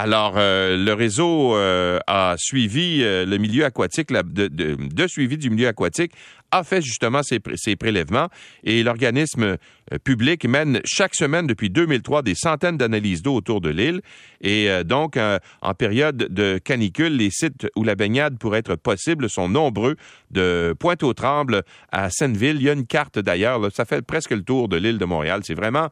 Alors, 0.00 0.34
euh, 0.36 0.76
le 0.76 0.92
réseau 0.92 1.56
euh, 1.56 1.98
a 2.06 2.36
suivi 2.38 3.00
euh, 3.02 3.26
le 3.26 3.36
milieu 3.36 3.64
aquatique, 3.64 4.12
de, 4.12 5.06
suivi 5.08 5.36
du 5.36 5.50
milieu 5.50 5.66
aquatique, 5.66 6.12
a 6.52 6.62
fait 6.62 6.80
justement 6.80 7.22
ces, 7.24 7.40
prélèvements 7.74 8.28
et 8.62 8.84
l'organisme 8.84 9.56
public 10.04 10.44
mène 10.44 10.80
chaque 10.84 11.16
semaine 11.16 11.48
depuis 11.48 11.68
2003 11.68 12.22
des 12.22 12.36
centaines 12.36 12.76
d'analyses 12.76 13.22
d'eau 13.22 13.34
autour 13.34 13.60
de 13.60 13.70
l'île. 13.70 14.00
Et 14.40 14.68
donc, 14.84 15.18
en 15.18 15.74
période 15.74 16.16
de 16.16 16.58
canicule, 16.58 17.16
les 17.16 17.30
sites 17.30 17.66
où 17.76 17.82
la 17.84 17.96
baignade 17.96 18.38
pourrait 18.38 18.60
être 18.60 18.76
possible 18.76 19.28
sont 19.28 19.48
nombreux, 19.48 19.96
de 20.30 20.74
Pointe-aux-Trembles 20.78 21.64
à 21.92 22.08
Senneville. 22.08 22.56
Il 22.56 22.62
y 22.62 22.70
a 22.70 22.72
une 22.72 22.86
carte 22.86 23.18
d'ailleurs, 23.18 23.60
ça 23.74 23.84
fait 23.84 24.00
presque 24.00 24.30
le 24.30 24.42
tour 24.42 24.68
de 24.68 24.78
l'île 24.78 24.96
de 24.96 25.04
Montréal. 25.04 25.40
C'est 25.44 25.54
vraiment, 25.54 25.88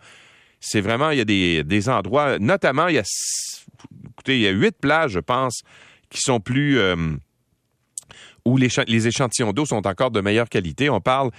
c'est 0.61 0.81
vraiment, 0.81 1.11
il 1.11 1.19
y 1.19 1.23
a 1.23 1.27
des, 1.27 1.65
des 1.65 1.89
endroits, 1.91 2.39
notamment, 2.39 2.89
il 2.89 2.95
y 2.95 2.99
a 2.99 3.05
il 4.35 4.41
y 4.41 4.47
a 4.47 4.51
huit 4.51 4.77
plages, 4.81 5.13
je 5.13 5.21
pense, 5.21 5.63
qui 6.11 6.21
sont 6.21 6.41
plus... 6.41 6.79
Euh, 6.79 6.97
où 8.45 8.57
les, 8.57 9.09
échantillons 9.09 9.53
d'eau 9.53 9.67
sont 9.67 9.89
encore 9.89 10.13
de 10.13 10.21
meilleure 10.21 10.49
qualité. 10.49 10.89
On 10.89 11.01
parle 11.01 11.31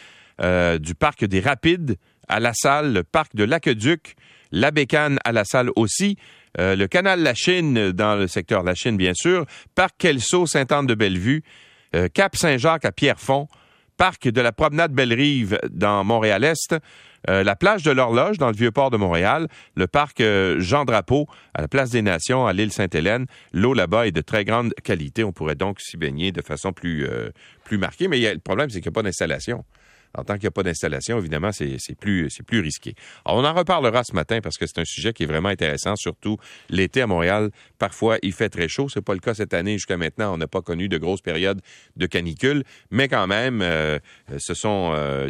euh, 0.42 0.78
du 0.78 0.94
parc 0.94 1.24
des 1.24 1.40
Rapides 1.40 1.96
à 2.28 2.42
La 2.42 2.54
Salle, 2.54 2.92
le 2.92 3.04
parc 3.04 3.34
de 3.34 3.46
l'Aqueduc, 3.46 4.16
la 4.52 4.72
Bécane 4.72 5.18
à 5.24 5.32
La 5.32 5.46
Salle 5.46 5.70
aussi, 5.78 6.18
euh, 6.60 6.76
le 6.76 6.88
canal 6.88 7.22
La 7.22 7.34
Chine 7.34 7.94
dans 7.94 8.16
le 8.16 8.28
secteur 8.28 8.62
La 8.64 8.76
Chine, 8.76 8.98
bien 8.98 9.14
sûr, 9.16 9.46
parc 9.74 9.96
Kelso, 9.98 10.46
Sainte-Anne-de-Bellevue, 10.46 11.44
Cap 12.14 12.36
Saint-Jacques 12.36 12.84
à 12.84 12.92
Pierrefonds, 12.92 13.48
parc 13.96 14.28
de 14.28 14.42
la 14.42 14.52
promenade 14.52 14.92
Belle-Rive 14.92 15.58
dans 15.70 16.04
Montréal-Est, 16.04 16.76
euh, 17.30 17.44
la 17.44 17.56
plage 17.56 17.84
de 17.84 17.92
l'Horloge 17.92 18.38
dans 18.38 18.50
le 18.50 18.56
Vieux-Port 18.56 18.90
de 18.90 18.98
Montréal, 18.98 19.48
le 19.76 19.88
parc 19.88 20.22
euh, 20.22 20.60
Jean 20.60 20.86
Drapeau 20.86 21.28
à 21.54 21.62
la 21.62 21.68
place 21.68 21.90
des 21.90 22.02
Nations 22.02 22.48
à 22.48 22.54
l'île 22.54 22.72
Sainte-Hélène. 22.72 23.26
L'eau 23.54 23.74
là-bas 23.74 24.08
est 24.08 24.12
de 24.12 24.22
très 24.22 24.46
grande 24.46 24.74
qualité. 24.84 25.24
On 25.24 25.32
pourrait 25.32 25.56
donc 25.56 25.82
s'y 25.82 25.98
baigner 25.98 26.32
de 26.32 26.42
façon 26.42 26.74
plus, 26.74 27.06
euh, 27.06 27.30
plus 27.66 27.78
marquée. 27.78 28.08
Mais 28.08 28.20
le 28.20 28.40
problème, 28.40 28.70
c'est 28.70 28.82
qu'il 28.82 28.90
n'y 28.90 28.94
a 28.94 29.00
pas 29.00 29.04
d'installation. 29.04 29.64
En 30.16 30.24
tant 30.24 30.34
qu'il 30.34 30.44
n'y 30.44 30.48
a 30.48 30.52
pas 30.52 30.64
d'installation, 30.64 31.18
évidemment, 31.18 31.52
c'est 31.52 31.78
plus, 32.00 32.30
risqué. 32.52 32.96
on 33.26 33.44
en 33.44 33.54
reparlera 33.54 34.04
ce 34.04 34.14
matin 34.14 34.40
parce 34.42 34.58
que 34.58 34.66
c'est 34.66 34.80
un 34.80 34.86
sujet 34.86 35.14
qui 35.14 35.24
est 35.24 35.28
vraiment 35.28 35.50
intéressant, 35.50 35.96
surtout 35.96 36.38
l'été 36.70 37.02
à 37.02 37.08
Montréal. 37.08 37.52
Parfois, 37.78 38.18
il 38.24 38.34
fait 38.34 38.50
très 38.50 38.68
chaud. 38.68 38.90
C'est 38.90 39.02
pas 39.02 39.14
le 39.14 39.20
cas 39.20 39.34
cette 39.34 39.54
année. 39.54 39.74
Jusqu'à 39.74 39.98
maintenant, 39.98 40.34
on 40.34 40.38
n'a 40.38 40.48
pas 40.48 40.62
connu 40.62 40.90
de 40.90 40.98
grosses 40.98 41.22
périodes 41.22 41.62
de 41.96 42.06
canicule. 42.06 42.64
Mais 42.92 43.08
quand 43.08 43.28
même, 43.28 43.62
euh, 43.62 44.00
ce 44.38 44.54
sont... 44.54 44.92
Euh, 44.96 45.30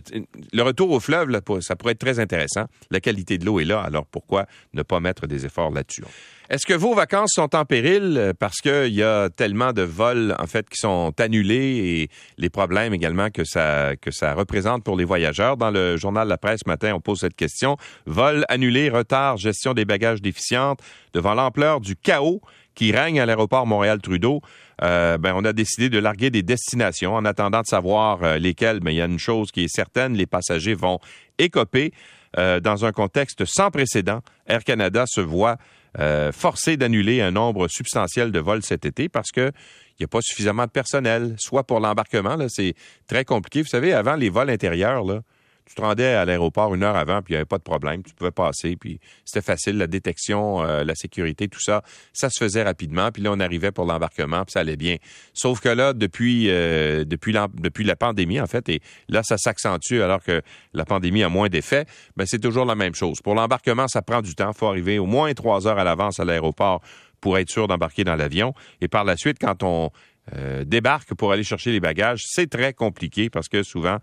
le 0.54 0.62
retour 0.62 0.92
au 0.92 1.00
fleuve, 1.00 1.30
ça 1.62 1.76
pourrait 1.76 1.94
être 1.94 2.00
très 2.00 2.20
intéressant. 2.20 2.66
La 2.92 3.00
qualité 3.00 3.38
de 3.38 3.46
l'eau 3.46 3.60
est 3.60 3.66
là, 3.66 3.82
alors 3.82 4.06
pourquoi 4.06 4.46
ne 4.74 4.84
pas 4.84 5.00
mettre 5.00 5.28
des 5.28 5.46
efforts 5.46 5.72
là-dessus? 5.72 6.04
Est-ce 6.50 6.66
que 6.66 6.74
vos 6.74 6.94
vacances 6.94 7.32
sont 7.34 7.54
en 7.58 7.66
péril 7.66 8.16
euh, 8.18 8.32
parce 8.34 8.62
qu'il 8.62 8.94
y 8.94 9.04
a 9.04 9.30
tellement 9.30 9.74
de 9.74 9.82
vols 9.82 10.34
en 10.40 10.48
fait 10.48 10.70
qui 10.70 10.78
sont 10.78 11.12
annulés 11.20 11.76
et 11.76 12.10
les 12.38 12.50
problèmes 12.50 12.94
également 12.94 13.30
que 13.30 13.44
ça 13.44 13.98
que 14.00 14.12
ça 14.12 14.34
représente 14.34 14.82
pour 14.82 14.96
les 14.96 15.04
voyageurs? 15.04 15.58
Dans 15.58 15.72
le 15.72 15.98
journal 15.98 16.26
La 16.30 16.38
Presse 16.38 16.62
ce 16.64 16.70
matin, 16.70 16.94
on 16.96 17.02
pose 17.02 17.20
cette 17.20 17.36
question 17.36 17.76
vols 18.06 18.46
annulés, 18.48 18.90
retard, 18.90 19.36
gestion 19.36 19.74
des 19.74 19.84
bagages 19.84 20.22
déficiente 20.22 20.80
devant 21.14 21.34
l'ampleur 21.34 21.82
du 21.82 21.98
chaos 21.98 22.40
qui 22.76 22.94
règne 22.94 23.20
à 23.20 23.26
l'aéroport 23.26 23.68
Montréal-Trudeau. 23.68 24.40
Euh, 24.84 25.18
ben, 25.18 25.34
on 25.36 25.44
a 25.44 25.52
décidé 25.52 25.90
de 25.90 26.00
larguer 26.00 26.30
des 26.30 26.44
destinations 26.44 27.14
en 27.16 27.26
attendant 27.26 27.60
de 27.60 27.66
savoir 27.66 28.24
euh, 28.24 28.38
lesquelles. 28.38 28.80
Mais 28.82 28.94
il 28.94 28.98
y 28.98 29.02
a 29.02 29.06
une 29.06 29.20
chose 29.20 29.52
qui 29.52 29.66
est 29.66 29.68
certaine, 29.76 30.14
les 30.14 30.28
passagers 30.28 30.76
vont 30.76 31.00
écoper. 31.40 31.92
dans 32.38 32.86
un 32.86 32.92
contexte 32.92 33.46
sans 33.46 33.72
précédent, 33.72 34.22
Air 34.46 34.64
Canada 34.64 35.06
se 35.08 35.22
voit 35.22 35.58
euh, 36.00 36.32
forcé 36.32 36.78
d'annuler 36.78 37.22
un 37.22 37.32
nombre 37.32 37.68
substantiel 37.68 38.32
de 38.32 38.40
vols 38.40 38.64
cet 38.64 38.86
été 38.86 39.10
parce 39.10 39.32
que 39.32 39.52
il 40.00 40.04
n'y 40.04 40.06
a 40.06 40.08
pas 40.08 40.22
suffisamment 40.22 40.66
de 40.66 40.72
personnel, 40.72 41.36
soit 41.40 41.64
pour 41.64 41.80
l'embarquement, 41.80 42.38
c'est 42.50 42.76
très 43.08 43.26
compliqué. 43.26 43.64
Vous 43.64 43.68
savez, 43.68 43.94
avant 43.94 44.16
les 44.16 44.30
vols 44.30 44.52
intérieurs, 44.52 45.04
là, 45.04 45.22
tu 45.68 45.76
te 45.76 45.82
rendais 45.82 46.14
à 46.14 46.24
l'aéroport 46.26 46.74
une 46.74 46.84
heure 46.84 46.96
avant, 46.96 47.22
puis 47.22 47.34
il 47.34 47.36
n'y 47.36 47.38
avait 47.38 47.46
pas 47.46 47.58
de 47.58 47.64
problème. 47.64 48.02
Tu 48.04 48.14
pouvais 48.14 48.32
passer, 48.32 48.78
puis 48.78 49.00
c'était 49.26 49.42
facile. 49.42 49.78
La 49.78 49.88
détection, 49.88 50.64
euh, 50.64 50.84
la 50.84 50.96
sécurité, 50.96 51.48
tout 51.48 51.60
ça, 51.60 51.84
ça 52.14 52.30
se 52.30 52.40
faisait 52.40 52.64
rapidement. 52.64 53.12
Puis 53.12 53.22
là, 53.22 53.32
on 53.34 53.40
arrivait 53.40 53.72
pour 53.72 53.86
l'embarquement, 53.86 54.46
puis 54.46 54.54
ça 54.54 54.62
allait 54.62 54.78
bien. 54.78 54.96
Sauf 55.34 55.60
que 55.60 55.70
là, 55.70 55.94
depuis, 55.94 56.50
euh, 56.50 57.04
depuis, 57.04 57.36
depuis 57.56 57.84
la 57.84 57.96
pandémie, 57.96 58.40
en 58.40 58.48
fait, 58.48 58.70
et 58.70 58.82
là, 59.10 59.24
ça 59.24 59.38
s'accentue 59.38 60.02
alors 60.02 60.24
que 60.24 60.42
la 60.74 60.86
pandémie 60.86 61.24
a 61.24 61.30
moins 61.30 61.50
d'effets, 61.50 61.86
ben, 62.16 62.26
c'est 62.26 62.40
toujours 62.40 62.66
la 62.66 62.76
même 62.76 62.96
chose. 62.96 63.20
Pour 63.22 63.36
l'embarquement, 63.36 63.88
ça 63.88 64.02
prend 64.02 64.22
du 64.22 64.36
temps. 64.36 64.52
Il 64.54 64.58
faut 64.58 64.68
arriver 64.68 65.00
au 65.00 65.06
moins 65.06 65.34
trois 65.34 65.68
heures 65.68 65.80
à 65.80 65.84
l'avance 65.84 66.20
à 66.20 66.26
l'aéroport 66.26 66.82
pour 67.20 67.38
être 67.38 67.50
sûr 67.50 67.68
d'embarquer 67.68 68.04
dans 68.04 68.16
l'avion. 68.16 68.54
Et 68.80 68.88
par 68.88 69.04
la 69.04 69.18
suite, 69.18 69.38
quand 69.40 69.64
on 69.64 69.92
euh, 70.36 70.64
débarque 70.66 71.14
pour 71.14 71.32
aller 71.32 71.44
chercher 71.44 71.72
les 71.72 71.80
bagages, 71.80 72.24
c'est 72.26 72.50
très 72.50 72.74
compliqué 72.74 73.30
parce 73.30 73.48
que 73.48 73.64
souvent, 73.64 73.98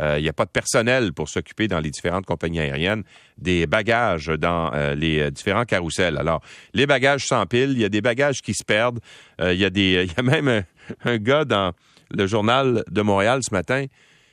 il 0.00 0.22
n'y 0.22 0.28
a 0.28 0.32
pas 0.32 0.44
de 0.44 0.50
personnel 0.50 1.12
pour 1.12 1.28
s'occuper 1.28 1.68
dans 1.68 1.80
les 1.80 1.90
différentes 1.90 2.26
compagnies 2.26 2.60
aériennes 2.60 3.02
des 3.38 3.66
bagages 3.66 4.26
dans 4.26 4.72
euh, 4.74 4.94
les 4.94 5.20
euh, 5.20 5.30
différents 5.30 5.64
carrousels. 5.64 6.18
Alors, 6.18 6.42
les 6.74 6.86
bagages 6.86 7.26
s'empilent, 7.26 7.72
il 7.72 7.80
y 7.80 7.84
a 7.84 7.88
des 7.88 8.00
bagages 8.00 8.42
qui 8.42 8.54
se 8.54 8.64
perdent. 8.64 9.00
il, 9.40 9.54
y 9.54 9.64
a 9.64 9.68
y 9.74 10.10
a 10.16 10.22
même 10.22 10.64
un, 11.04 11.16
gars 11.18 11.44
dans 11.44 11.72
le 12.10 12.26
journal 12.26 12.84
de 12.90 13.02
Montréal 13.02 13.40
ce 13.42 13.54
matin 13.54 13.86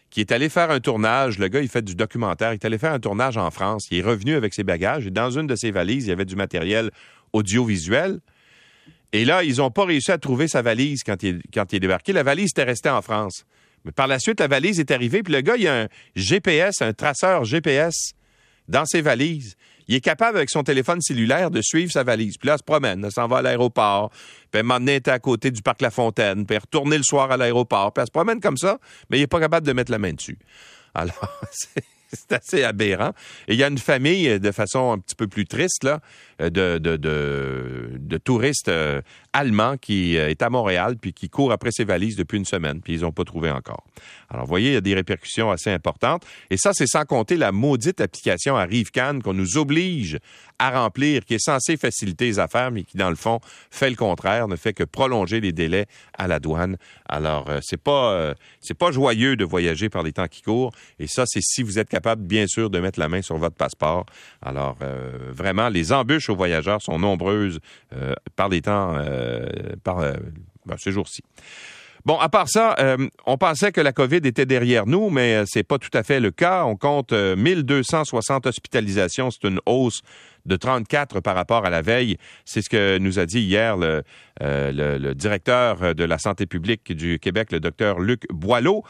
qui 0.10 0.22
est 0.22 0.32
allé 0.32 0.50
faire 0.50 0.72
un 0.72 0.80
tournage. 0.80 1.40
Le 1.40 1.48
gars, 1.50 1.62
il 1.62 1.68
fait 1.68 1.82
du 1.82 1.96
documentaire. 1.96 2.54
Il 2.54 2.56
est 2.56 2.66
allé 2.66 2.78
faire 2.78 2.94
un 2.94 3.00
tournage 3.00 3.38
en 3.38 3.52
France. 3.52 3.88
Il 3.92 3.98
est 3.98 4.02
revenu 4.02 4.36
avec 4.36 4.54
ses 4.54 4.64
bagages 4.64 5.08
et 5.08 5.12
dans 5.12 5.30
une 5.30 5.48
de 5.48 5.56
ses 5.56 5.72
valises, 5.72 6.06
il 6.06 6.10
y 6.10 6.14
avait 6.14 6.26
du 6.26 6.36
matériel 6.36 6.92
audiovisuel. 7.34 8.20
Et 9.12 9.26
là, 9.26 9.44
ils 9.44 9.58
n'ont 9.58 9.72
pas 9.72 9.86
réussi 9.86 10.12
à 10.12 10.18
trouver 10.18 10.48
sa 10.48 10.62
valise 10.62 11.04
quand 11.04 11.22
il, 11.24 11.42
quand 11.54 11.72
il 11.74 11.78
est 11.78 11.80
débarqué. 11.82 12.14
La 12.14 12.24
valise 12.24 12.52
était 12.52 12.64
restée 12.64 12.90
en 12.90 13.02
France. 13.02 13.46
Mais 13.86 13.92
par 13.92 14.08
la 14.08 14.20
suite, 14.20 14.40
la 14.40 14.48
valise 14.48 14.80
est 14.80 14.92
arrivée, 14.92 15.24
puis 15.24 15.34
le 15.34 15.42
gars, 15.42 15.56
il 15.58 15.68
a 15.68 15.84
un 15.84 15.88
GPS, 16.16 16.82
un 16.82 16.94
traceur 16.94 17.46
GPS 17.46 18.14
dans 18.68 18.86
ses 18.86 19.02
valises. 19.02 19.56
Il 19.88 19.94
est 19.94 20.02
capable, 20.02 20.38
avec 20.38 20.50
son 20.50 20.64
téléphone 20.64 21.00
cellulaire, 21.00 21.52
de 21.52 21.62
suivre 21.62 21.92
sa 21.92 22.04
valise. 22.04 22.38
Puis 22.38 22.48
là, 22.48 22.56
il 22.56 22.58
se 22.58 22.64
promène, 22.64 23.04
il 23.06 23.12
s'en 23.12 23.28
va 23.28 23.38
à 23.38 23.42
l'aéroport, 23.44 24.10
puis 24.52 24.62
elle 24.62 24.90
est 24.90 25.08
à 25.08 25.20
côté 25.20 25.52
du 25.52 25.62
parc 25.62 25.82
La 25.82 25.92
Fontaine, 25.92 26.46
puis 26.48 26.58
retourner 26.58 26.98
le 26.98 27.04
soir 27.04 27.32
à 27.32 27.38
l'aéroport, 27.38 27.94
puis 27.94 28.02
elle 28.02 28.08
se 28.08 28.12
promène 28.12 28.40
comme 28.40 28.58
ça, 28.58 28.80
mais 29.10 29.18
il 29.18 29.22
n'est 29.22 29.28
pas 29.28 29.40
capable 29.40 29.68
de 29.68 29.74
mettre 29.74 29.92
la 29.92 30.00
main 30.00 30.14
dessus. 30.14 30.40
Alors, 30.96 31.40
c'est 31.52 31.84
c'est 32.16 32.32
assez 32.34 32.64
aberrant. 32.64 33.12
Et 33.48 33.54
il 33.54 33.60
y 33.60 33.64
a 33.64 33.68
une 33.68 33.78
famille, 33.78 34.30
euh, 34.30 34.40
de 34.40 34.52
façon 34.52 34.92
un 34.92 35.00
petit 35.00 35.16
peu 35.16 35.28
plus 35.28 35.46
triste, 35.46 35.84
là, 35.84 36.00
euh, 36.42 36.50
de, 36.50 36.78
de, 36.78 36.98
de, 37.98 38.18
touristes 38.18 38.70
euh, 38.70 39.02
allemands 39.34 39.78
qui 39.78 40.16
est 40.16 40.42
à 40.42 40.50
Montréal 40.50 40.96
puis 41.00 41.14
qui 41.14 41.30
court 41.30 41.52
après 41.52 41.72
ses 41.72 41.84
valises 41.84 42.16
depuis 42.16 42.38
une 42.38 42.46
semaine, 42.46 42.82
puis 42.82 42.94
ils 42.94 43.02
n'ont 43.02 43.12
pas 43.12 43.24
trouvé 43.24 43.52
encore. 43.52 43.84
Alors, 44.30 44.46
vous 44.46 44.50
voyez, 44.50 44.72
il 44.72 44.74
y 44.74 44.78
a 44.78 44.82
des 44.82 44.96
répercussions 44.96 45.52
assez 45.52 45.70
importantes. 45.70 46.26
Et 46.50 46.58
ça, 46.58 46.72
c'est 46.74 46.88
sans 46.88 47.06
compter 47.06 47.38
la 47.38 47.52
maudite 47.52 48.02
application 48.02 48.56
à 48.56 48.64
Rivecan 48.64 49.20
qu'on 49.24 49.34
nous 49.34 49.58
oblige 49.58 50.20
à 50.58 50.72
remplir, 50.72 51.26
qui 51.26 51.36
est 51.36 51.44
censée 51.44 51.76
faciliter 51.76 52.26
les 52.26 52.40
affaires, 52.40 52.72
mais 52.72 52.84
qui, 52.84 52.98
dans 52.98 53.10
le 53.10 53.18
fond, 53.18 53.40
fait 53.70 53.90
le 53.90 53.98
contraire, 53.98 54.48
ne 54.48 54.56
fait 54.56 54.74
que 54.74 54.84
prolonger 54.84 55.42
les 55.42 55.52
délais 55.52 55.86
à 56.18 56.28
la 56.28 56.40
douane. 56.40 56.78
Alors, 57.10 57.50
c'est 57.62 57.82
pas, 57.82 58.34
pas 58.80 58.92
joyeux 58.92 59.36
de 59.36 59.44
voyager 59.44 59.90
par 59.90 60.02
les 60.02 60.14
temps 60.14 60.28
qui 60.28 60.42
courent. 60.42 60.72
Et 61.00 61.08
ça, 61.08 61.26
c'est 61.26 61.42
si 61.42 61.62
vous 61.62 61.78
êtes 61.78 61.90
capable, 61.90 62.24
bien 62.24 62.48
sûr, 62.48 62.70
de 62.70 62.80
mettre 62.80 63.00
la 63.00 63.10
main 63.10 63.22
sur 63.22 63.38
votre 63.38 63.56
passeport. 63.56 64.06
Alors, 64.42 64.78
euh, 64.82 65.32
vraiment, 65.32 65.70
les 65.70 65.92
embûches 65.92 66.25
aux 66.30 66.36
voyageurs 66.36 66.82
sont 66.82 67.00
nombreuses 67.00 67.60
euh, 67.94 68.14
par 68.36 68.50
les 68.50 68.62
temps, 68.62 68.96
euh, 68.96 69.46
par 69.84 69.98
ben, 70.66 70.76
ces 70.78 70.92
jours-ci. 70.92 71.22
Bon, 72.06 72.20
à 72.20 72.30
part 72.30 72.48
ça, 72.48 72.76
euh, 72.78 72.98
on 73.26 73.36
pensait 73.36 73.72
que 73.72 73.82
la 73.82 73.92
COVID 73.92 74.18
était 74.18 74.46
derrière 74.46 74.86
nous, 74.86 75.10
mais 75.10 75.42
c'est 75.48 75.64
pas 75.64 75.80
tout 75.80 75.90
à 75.94 76.04
fait 76.04 76.20
le 76.20 76.30
cas. 76.30 76.64
On 76.66 76.76
compte 76.76 77.14
1260 77.14 78.46
hospitalisations. 78.46 79.32
C'est 79.32 79.48
une 79.48 79.60
hausse 79.66 80.02
de 80.46 80.56
34 80.56 81.20
par 81.22 81.34
rapport 81.34 81.66
à 81.66 81.72
la 81.72 81.82
veille. 81.82 82.18
C'est 82.46 82.62
ce 82.62 82.70
que 82.70 83.00
nous 83.00 83.18
a 83.18 83.26
dit 83.26 83.42
hier 83.42 83.76
le, 83.76 85.14
directeur 85.14 85.96
de 85.96 86.04
la 86.04 86.20
santé 86.20 86.46
publique 86.46 86.94
du 86.94 87.18
Québec, 87.18 87.52
le 87.52 87.60
docteur 87.60 88.00
Luc 88.00 88.28
Boileau. 88.32 88.84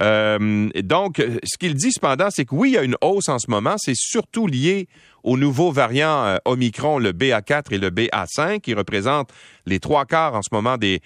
Euh, 0.00 0.68
donc, 0.82 1.22
ce 1.44 1.58
qu'il 1.58 1.74
dit 1.74 1.92
cependant, 1.92 2.28
c'est 2.30 2.44
que 2.44 2.54
oui, 2.54 2.70
il 2.70 2.74
y 2.74 2.78
a 2.78 2.82
une 2.82 2.96
hausse 3.02 3.28
en 3.28 3.38
ce 3.38 3.50
moment. 3.50 3.74
C'est 3.78 3.96
surtout 3.96 4.46
lié 4.46 4.88
aux 5.22 5.36
nouveaux 5.36 5.72
variants 5.72 6.24
euh, 6.24 6.36
Omicron, 6.44 6.98
le 6.98 7.12
BA4 7.12 7.72
et 7.72 7.78
le 7.78 7.90
BA5, 7.90 8.60
qui 8.60 8.74
représentent 8.74 9.32
les 9.66 9.80
trois 9.80 10.04
quarts 10.04 10.34
en 10.34 10.42
ce 10.42 10.48
moment 10.52 10.76
des 10.76 11.00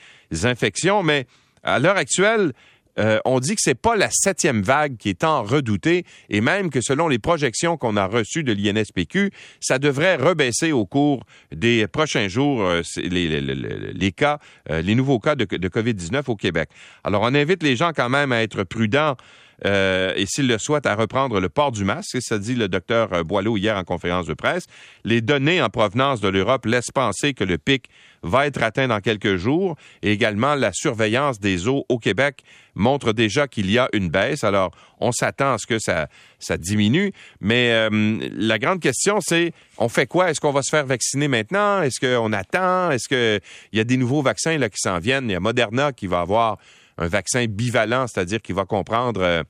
infections. 0.45 1.03
Mais 1.03 1.27
à 1.63 1.79
l'heure 1.79 1.97
actuelle, 1.97 2.53
euh, 2.99 3.19
on 3.27 3.41
dit 3.41 3.55
que 3.55 3.61
c'est 3.61 3.75
pas 3.75 3.95
la 3.95 4.09
septième 4.11 4.63
vague 4.63 4.97
qui 4.97 5.11
est 5.11 5.21
tant 5.21 5.43
redoutée 5.43 6.05
et 6.31 6.41
même 6.41 6.71
que 6.71 6.81
selon 6.81 7.09
les 7.09 7.19
projections 7.19 7.77
qu'on 7.77 7.97
a 7.97 8.07
reçues 8.07 8.43
de 8.43 8.53
l'INSPQ, 8.53 9.31
ça 9.61 9.79
devrait 9.79 10.17
rebaisser 10.17 10.73
au 10.73 10.87
cours 10.87 11.25
des 11.53 11.87
prochains 11.89 12.29
jours 12.29 12.63
euh, 12.63 12.81
les, 12.97 14.13
cas, 14.13 14.39
les 14.71 14.95
nouveaux 14.95 15.19
cas 15.19 15.35
de, 15.35 15.45
de 15.45 15.69
COVID-19 15.69 16.23
au 16.29 16.37
Québec. 16.37 16.71
Alors, 17.05 17.23
on 17.23 17.35
invite 17.35 17.63
les 17.63 17.77
gens 17.77 17.93
quand 17.95 18.09
même 18.09 18.33
à 18.33 18.43
être 18.43 18.65
prudents 18.65 19.17
euh, 19.65 20.13
et 20.17 20.27
s'il 20.27 20.49
le 20.49 20.59
souhaite, 20.59 20.87
à 20.87 20.95
reprendre 20.95 21.41
le 21.41 21.49
port 21.49 21.73
du 21.73 21.85
masque. 21.85 22.19
Ça 22.21 22.39
dit 22.39 22.55
le 22.55 22.69
docteur 22.69 23.25
Boileau 23.25 23.57
hier 23.57 23.77
en 23.77 23.85
conférence 23.85 24.27
de 24.27 24.35
presse. 24.35 24.67
Les 25.05 25.21
données 25.21 25.63
en 25.63 25.71
provenance 25.71 26.21
de 26.21 26.29
l'Europe 26.29 26.67
laissent 26.67 26.91
penser 26.93 27.35
que 27.35 27.45
le 27.45 27.59
pic 27.59 27.89
va 28.23 28.47
être 28.47 28.63
atteint 28.63 28.89
dans 28.89 29.01
quelques 29.01 29.37
jours. 29.37 29.77
Et 30.03 30.13
également, 30.13 30.55
la 30.55 30.73
surveillance 30.73 31.41
des 31.41 31.69
eaux 31.69 31.85
au 31.89 31.99
Québec 31.99 32.43
montre 32.75 33.13
déjà 33.13 33.49
qu'il 33.49 33.71
y 33.71 33.79
a 33.79 33.89
une 33.93 34.11
baisse. 34.11 34.45
Alors, 34.45 34.73
on 35.01 35.13
s'attend 35.13 35.55
à 35.55 35.59
ce 35.59 35.67
que 35.67 35.79
ça, 35.79 36.09
ça 36.39 36.59
diminue. 36.59 37.13
Mais 37.41 37.71
euh, 37.73 38.19
la 38.33 38.59
grande 38.59 38.81
question, 38.81 39.21
c'est 39.21 39.53
on 39.79 39.89
fait 39.89 40.07
quoi? 40.07 40.31
Est-ce 40.31 40.41
qu'on 40.41 40.53
va 40.53 40.63
se 40.63 40.71
faire 40.71 40.87
vacciner 40.87 41.29
maintenant? 41.29 41.83
Est-ce 41.83 42.01
qu'on 42.01 42.33
attend? 42.33 42.91
Est-ce 42.91 43.09
qu'il 43.09 43.41
y 43.73 43.81
a 43.81 43.85
des 43.85 43.97
nouveaux 43.97 44.23
vaccins 44.23 44.59
là, 44.59 44.69
qui 44.69 44.81
s'en 44.81 44.99
viennent? 44.99 45.31
Il 45.31 45.33
y 45.33 45.37
a 45.37 45.41
Moderna 45.41 45.93
qui 45.93 46.07
va 46.07 46.21
avoir 46.21 46.59
un 46.99 47.09
vaccin 47.09 47.47
bivalent, 47.47 48.07
c'est-à-dire 48.07 48.41
qui 48.41 48.53
va 48.53 48.65
comprendre 48.65 49.21
euh, 49.21 49.43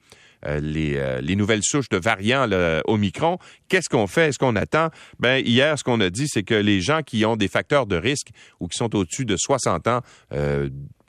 euh, 0.47 0.61
euh, 0.61 1.21
les, 1.21 1.37
nouvelles 1.37 1.63
souches 1.63 1.89
de 1.89 1.97
variants 1.97 2.49
Omicron. 2.85 3.39
Qu'est-ce 3.69 3.89
qu'on 3.89 4.07
fait? 4.07 4.29
Est-ce 4.29 4.39
qu'on 4.39 4.57
attend? 4.57 4.91
Ben, 5.19 5.45
hier, 5.45 5.79
ce 5.79 5.85
qu'on 5.85 6.01
a 6.01 6.11
dit, 6.11 6.29
c'est 6.29 6.43
que 6.43 6.55
les 6.55 6.81
gens 6.81 7.03
qui 7.03 7.25
ont 7.25 7.37
des 7.37 7.49
facteurs 7.49 7.87
de 7.87 7.97
risque 7.97 8.29
ou 8.61 8.69
qui 8.69 8.77
sont 8.77 8.95
au-dessus 8.95 9.25
de 9.25 9.37
60 9.37 9.89
ans 9.89 10.01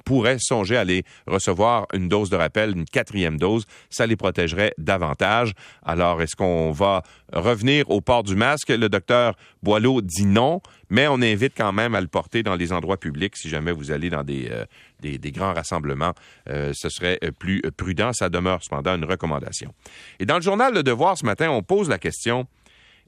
pourraient 0.07 0.37
songer 0.39 0.77
à 0.77 0.81
aller 0.81 1.03
recevoir 1.25 1.85
une 1.93 2.07
dose 2.07 2.29
de 2.29 2.37
rappel, 2.37 2.71
une 2.71 2.85
quatrième 2.85 3.37
dose. 3.37 3.65
Ça 3.89 4.07
les 4.07 4.15
protégerait 4.15 4.73
davantage. 4.77 5.51
Alors, 5.85 6.21
est-ce 6.21 6.37
qu'on 6.37 6.71
va 6.71 7.03
revenir 7.33 7.89
au 7.89 7.99
port 7.99 8.23
du 8.23 8.37
masque? 8.37 8.69
Le 8.69 8.87
docteur 8.87 9.35
Boileau 9.61 9.99
dit 10.01 10.25
non, 10.25 10.61
mais 10.89 11.09
on 11.09 11.21
invite 11.21 11.51
quand 11.57 11.73
même 11.73 11.93
à 11.93 11.99
le 11.99 12.07
porter 12.07 12.41
dans 12.41 12.55
les 12.55 12.71
endroits 12.71 12.95
publics 12.95 13.35
si 13.35 13.49
jamais 13.49 13.73
vous 13.73 13.91
allez 13.91 14.09
dans 14.09 14.23
des, 14.23 14.47
euh, 14.49 14.63
des, 15.01 15.31
grands 15.33 15.53
rassemblements. 15.53 16.13
Euh, 16.49 16.71
ce 16.73 16.87
serait 16.87 17.19
plus 17.37 17.61
prudent. 17.75 18.13
Ça 18.13 18.29
demeure 18.29 18.63
cependant 18.63 18.95
une 18.95 19.03
recommandation. 19.03 19.73
Et 20.21 20.25
dans 20.25 20.37
le 20.37 20.41
journal 20.41 20.73
Le 20.73 20.83
Devoir 20.83 21.17
ce 21.17 21.25
matin, 21.25 21.49
on 21.49 21.63
pose 21.63 21.89
la 21.89 21.99
question 21.99 22.47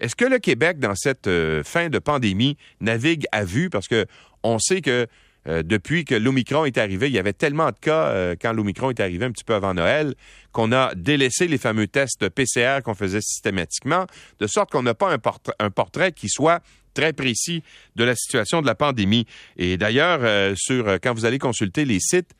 est-ce 0.01 0.15
que 0.15 0.23
le 0.23 0.39
Québec, 0.39 0.79
dans 0.79 0.95
cette 0.95 1.27
euh, 1.27 1.61
fin 1.61 1.89
de 1.89 1.99
pandémie, 1.99 2.55
navigue 2.79 3.25
à 3.33 3.43
vue? 3.43 3.69
Parce 3.69 3.89
que 3.89 4.05
on 4.43 4.57
sait 4.57 4.79
que 4.79 5.07
euh, 5.49 5.63
depuis 5.63 6.05
que 6.05 6.13
l'Omicron 6.13 6.65
est 6.65 6.77
arrivé, 6.77 7.07
il 7.07 7.13
y 7.13 7.19
avait 7.19 7.33
tellement 7.33 7.71
de 7.71 7.77
cas 7.81 8.07
euh, 8.07 8.35
quand 8.39 8.53
l'Omicron 8.53 8.91
est 8.91 8.99
arrivé 8.99 9.25
un 9.25 9.31
petit 9.31 9.43
peu 9.43 9.55
avant 9.55 9.73
Noël 9.73 10.13
qu'on 10.51 10.71
a 10.71 10.93
délaissé 10.95 11.47
les 11.47 11.57
fameux 11.57 11.87
tests 11.87 12.29
PCR 12.29 12.79
qu'on 12.83 12.93
faisait 12.93 13.21
systématiquement, 13.21 14.05
de 14.39 14.47
sorte 14.47 14.71
qu'on 14.71 14.83
n'a 14.83 14.93
pas 14.93 15.15
un, 15.59 15.69
portrait 15.69 16.11
qui 16.11 16.29
soit 16.29 16.61
très 16.93 17.13
précis 17.13 17.63
de 17.95 18.03
la 18.03 18.15
situation 18.15 18.61
de 18.61 18.67
la 18.67 18.75
pandémie. 18.75 19.25
Et 19.57 19.77
d'ailleurs, 19.77 20.19
euh, 20.21 20.53
sur 20.55 20.99
quand 21.01 21.13
vous 21.13 21.25
allez 21.25 21.39
consulter 21.39 21.85
les 21.85 21.99
sites 21.99 22.31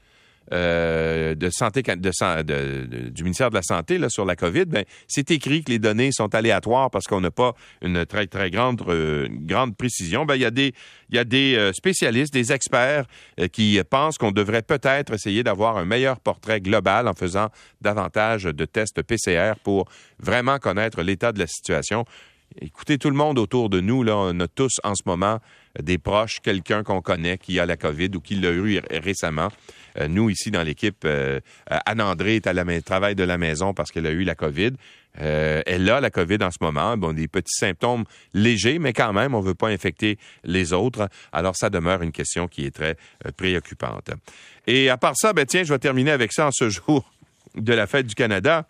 euh, 0.51 1.36
de 1.36 1.50
santé 1.51 1.82
de, 1.84 3.10
du 3.10 3.24
ministère 3.24 3.50
de 3.50 3.56
la 3.56 3.62
Santé 3.62 3.98
là, 3.98 4.10
sur 4.10 4.25
la 4.25 4.36
COVID, 4.36 4.65
ben, 4.65 4.84
c'est 5.08 5.29
écrit 5.32 5.63
que 5.63 5.72
les 5.72 5.79
données 5.79 6.12
sont 6.12 6.34
aléatoires 6.34 6.89
parce 6.89 7.06
qu'on 7.06 7.22
n'a 7.22 7.32
pas 7.32 7.53
une 7.82 8.06
très, 8.06 8.27
très 8.27 8.50
grande, 8.50 8.82
euh, 8.88 9.27
grande 9.29 9.75
précision. 9.75 10.25
Ben, 10.25 10.36
il 10.36 10.41
y 10.41 10.46
a 10.46 10.51
des, 10.51 10.74
il 11.10 11.15
y 11.15 11.20
a 11.20 11.24
des 11.24 11.55
euh, 11.55 11.72
spécialistes, 11.74 12.33
des 12.33 12.51
experts 12.51 13.05
qui 13.51 13.79
pensent 13.90 14.18
qu'on 14.18 14.31
devrait 14.31 14.62
peut-être 14.62 15.14
essayer 15.14 15.44
d'avoir 15.44 15.77
un 15.77 15.85
meilleur 15.85 16.20
portrait 16.20 16.62
global 16.62 17.07
en 17.07 17.14
faisant 17.14 17.50
davantage 17.81 18.44
de 18.44 18.66
tests 18.66 19.01
PCR 19.01 19.53
pour 19.64 19.88
vraiment 20.20 20.57
connaître 20.57 21.01
l'état 21.01 21.31
de 21.31 21.40
la 21.40 21.48
situation. 21.48 22.05
Écoutez, 22.59 22.98
tout 22.98 23.09
le 23.09 23.16
monde 23.16 23.38
autour 23.38 23.70
de 23.70 23.79
nous, 23.79 24.03
là, 24.03 24.18
on 24.18 24.40
a 24.40 24.48
tous 24.48 24.79
en 24.83 24.96
ce 24.96 25.03
moment 25.05 25.40
des 25.79 25.98
proches, 25.98 26.40
quelqu'un 26.42 26.83
qu'on 26.83 27.01
connaît 27.01 27.38
qui 27.38 27.59
a 27.59 27.66
la 27.66 27.77
COVID 27.77 28.09
ou 28.16 28.22
qui 28.22 28.35
l'a 28.35 28.51
eu 28.51 28.81
récemment. 28.92 29.50
Euh, 29.98 30.08
nous, 30.08 30.30
ici, 30.30 30.52
dans 30.52 30.64
l'équipe, 30.64 31.04
euh, 31.06 31.40
Anne-André 31.68 32.36
est 32.36 32.48
à 32.48 32.54
la 32.54 32.82
travail 32.82 33.16
de 33.16 33.24
la 33.24 33.38
maison 33.38 33.74
parce 33.74 33.92
qu'elle 33.92 34.06
a 34.06 34.12
eu 34.12 34.24
la 34.24 34.36
COVID. 34.36 34.72
Euh, 35.22 35.62
elle 35.66 35.90
a 35.90 36.00
la 36.00 36.10
COVID 36.10 36.38
en 36.42 36.52
ce 36.52 36.58
moment. 36.62 36.96
Bon, 36.98 37.14
des 37.14 37.28
petits 37.28 37.56
symptômes 37.56 38.06
légers, 38.34 38.80
mais 38.80 38.94
quand 38.94 39.14
même, 39.14 39.34
on 39.34 39.42
ne 39.42 39.48
veut 39.48 39.56
pas 39.56 39.70
infecter 39.70 40.18
les 40.44 40.74
autres. 40.74 41.10
Alors, 41.32 41.56
ça 41.56 41.70
demeure 41.70 42.02
une 42.02 42.12
question 42.12 42.48
qui 42.48 42.66
est 42.66 42.72
très 42.72 42.96
préoccupante. 43.36 44.12
Et 44.68 44.90
à 44.90 44.98
part 44.98 45.16
ça, 45.16 45.34
ben 45.34 45.46
tiens, 45.46 45.64
je 45.64 45.74
vais 45.74 45.80
terminer 45.80 46.12
avec 46.12 46.32
ça 46.32 46.48
en 46.48 46.52
ce 46.52 46.70
jour 46.70 47.12
de 47.56 47.74
la 47.74 47.88
fête 47.88 48.06
du 48.06 48.16
Canada. 48.16 48.68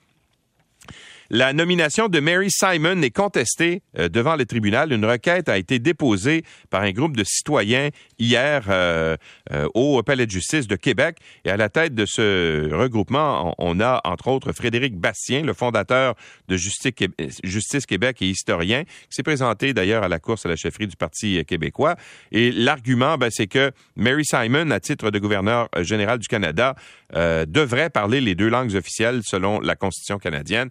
La 1.31 1.53
nomination 1.53 2.07
de 2.07 2.19
Mary 2.19 2.49
Simon 2.49 3.03
est 3.03 3.11
contestée 3.11 3.83
euh, 3.99 4.09
devant 4.09 4.35
le 4.35 4.47
tribunal. 4.47 4.91
Une 4.91 5.05
requête 5.05 5.47
a 5.47 5.59
été 5.59 5.77
déposée 5.77 6.43
par 6.71 6.81
un 6.81 6.91
groupe 6.91 7.15
de 7.15 7.23
citoyens 7.23 7.89
hier 8.17 8.65
euh, 8.67 9.15
euh, 9.51 9.67
au 9.75 10.01
Palais 10.01 10.25
de 10.25 10.31
justice 10.31 10.65
de 10.65 10.75
Québec. 10.75 11.17
Et 11.45 11.51
à 11.51 11.57
la 11.57 11.69
tête 11.69 11.93
de 11.93 12.07
ce 12.07 12.73
regroupement, 12.73 13.53
on, 13.59 13.79
a 13.79 14.01
entre 14.05 14.29
autres 14.29 14.53
Frédéric 14.53 14.97
Bastien, 14.97 15.43
le 15.43 15.53
fondateur 15.53 16.15
de 16.47 16.57
Justice, 16.57 17.85
Québec 17.85 18.17
et 18.21 18.27
historien, 18.27 18.83
qui 18.83 19.15
s'est 19.15 19.21
présenté 19.21 19.75
d'ailleurs 19.75 20.01
à 20.01 20.07
la 20.07 20.17
course 20.17 20.47
à 20.47 20.49
la 20.49 20.55
chefferie 20.55 20.87
du 20.87 20.95
Parti 20.95 21.45
québécois. 21.45 21.95
Et 22.31 22.51
l'argument, 22.51 23.19
ben, 23.19 23.29
c'est 23.29 23.45
que 23.45 23.71
Mary 23.95 24.25
Simon, 24.25 24.71
à 24.71 24.79
titre 24.79 25.11
de 25.11 25.19
gouverneur 25.19 25.69
général 25.81 26.17
du 26.17 26.27
Canada, 26.27 26.73
devrait 27.13 27.89
parler 27.89 28.19
les 28.19 28.35
deux 28.35 28.49
langues 28.49 28.75
officielles 28.75 29.21
selon 29.23 29.59
la 29.59 29.75
Constitution 29.75 30.17
canadienne. 30.17 30.69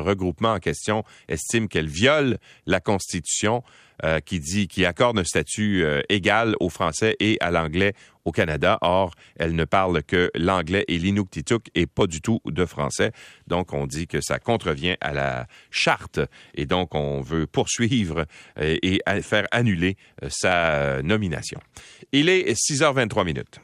Regroupement 0.00 0.52
en 0.52 0.58
question 0.58 1.04
estime 1.28 1.68
qu'elle 1.68 1.88
viole 1.88 2.38
la 2.66 2.80
Constitution 2.80 3.62
euh, 4.04 4.20
qui 4.20 4.38
dit 4.38 4.68
qui 4.68 4.84
accorde 4.84 5.18
un 5.18 5.24
statut 5.24 5.82
euh, 5.82 6.02
égal 6.08 6.54
au 6.60 6.68
français 6.68 7.16
et 7.18 7.36
à 7.40 7.50
l'anglais 7.50 7.94
au 8.24 8.30
Canada. 8.30 8.78
Or, 8.80 9.12
elle 9.40 9.56
ne 9.56 9.64
parle 9.64 10.04
que 10.04 10.30
l'anglais 10.36 10.84
et 10.86 10.98
l'inuktitut 10.98 11.58
et 11.74 11.86
pas 11.86 12.06
du 12.06 12.20
tout 12.20 12.40
de 12.44 12.64
français. 12.64 13.10
Donc, 13.48 13.72
on 13.72 13.88
dit 13.88 14.06
que 14.06 14.20
ça 14.20 14.38
contrevient 14.38 14.96
à 15.00 15.12
la 15.12 15.48
charte 15.72 16.20
et 16.54 16.64
donc 16.64 16.94
on 16.94 17.22
veut 17.22 17.48
poursuivre 17.48 18.26
euh, 18.60 18.76
et 18.82 19.00
faire 19.22 19.48
annuler 19.50 19.96
sa 20.28 21.02
nomination. 21.02 21.58
Il 22.12 22.28
est 22.28 22.52
6h23 22.52 23.24
minutes. 23.24 23.56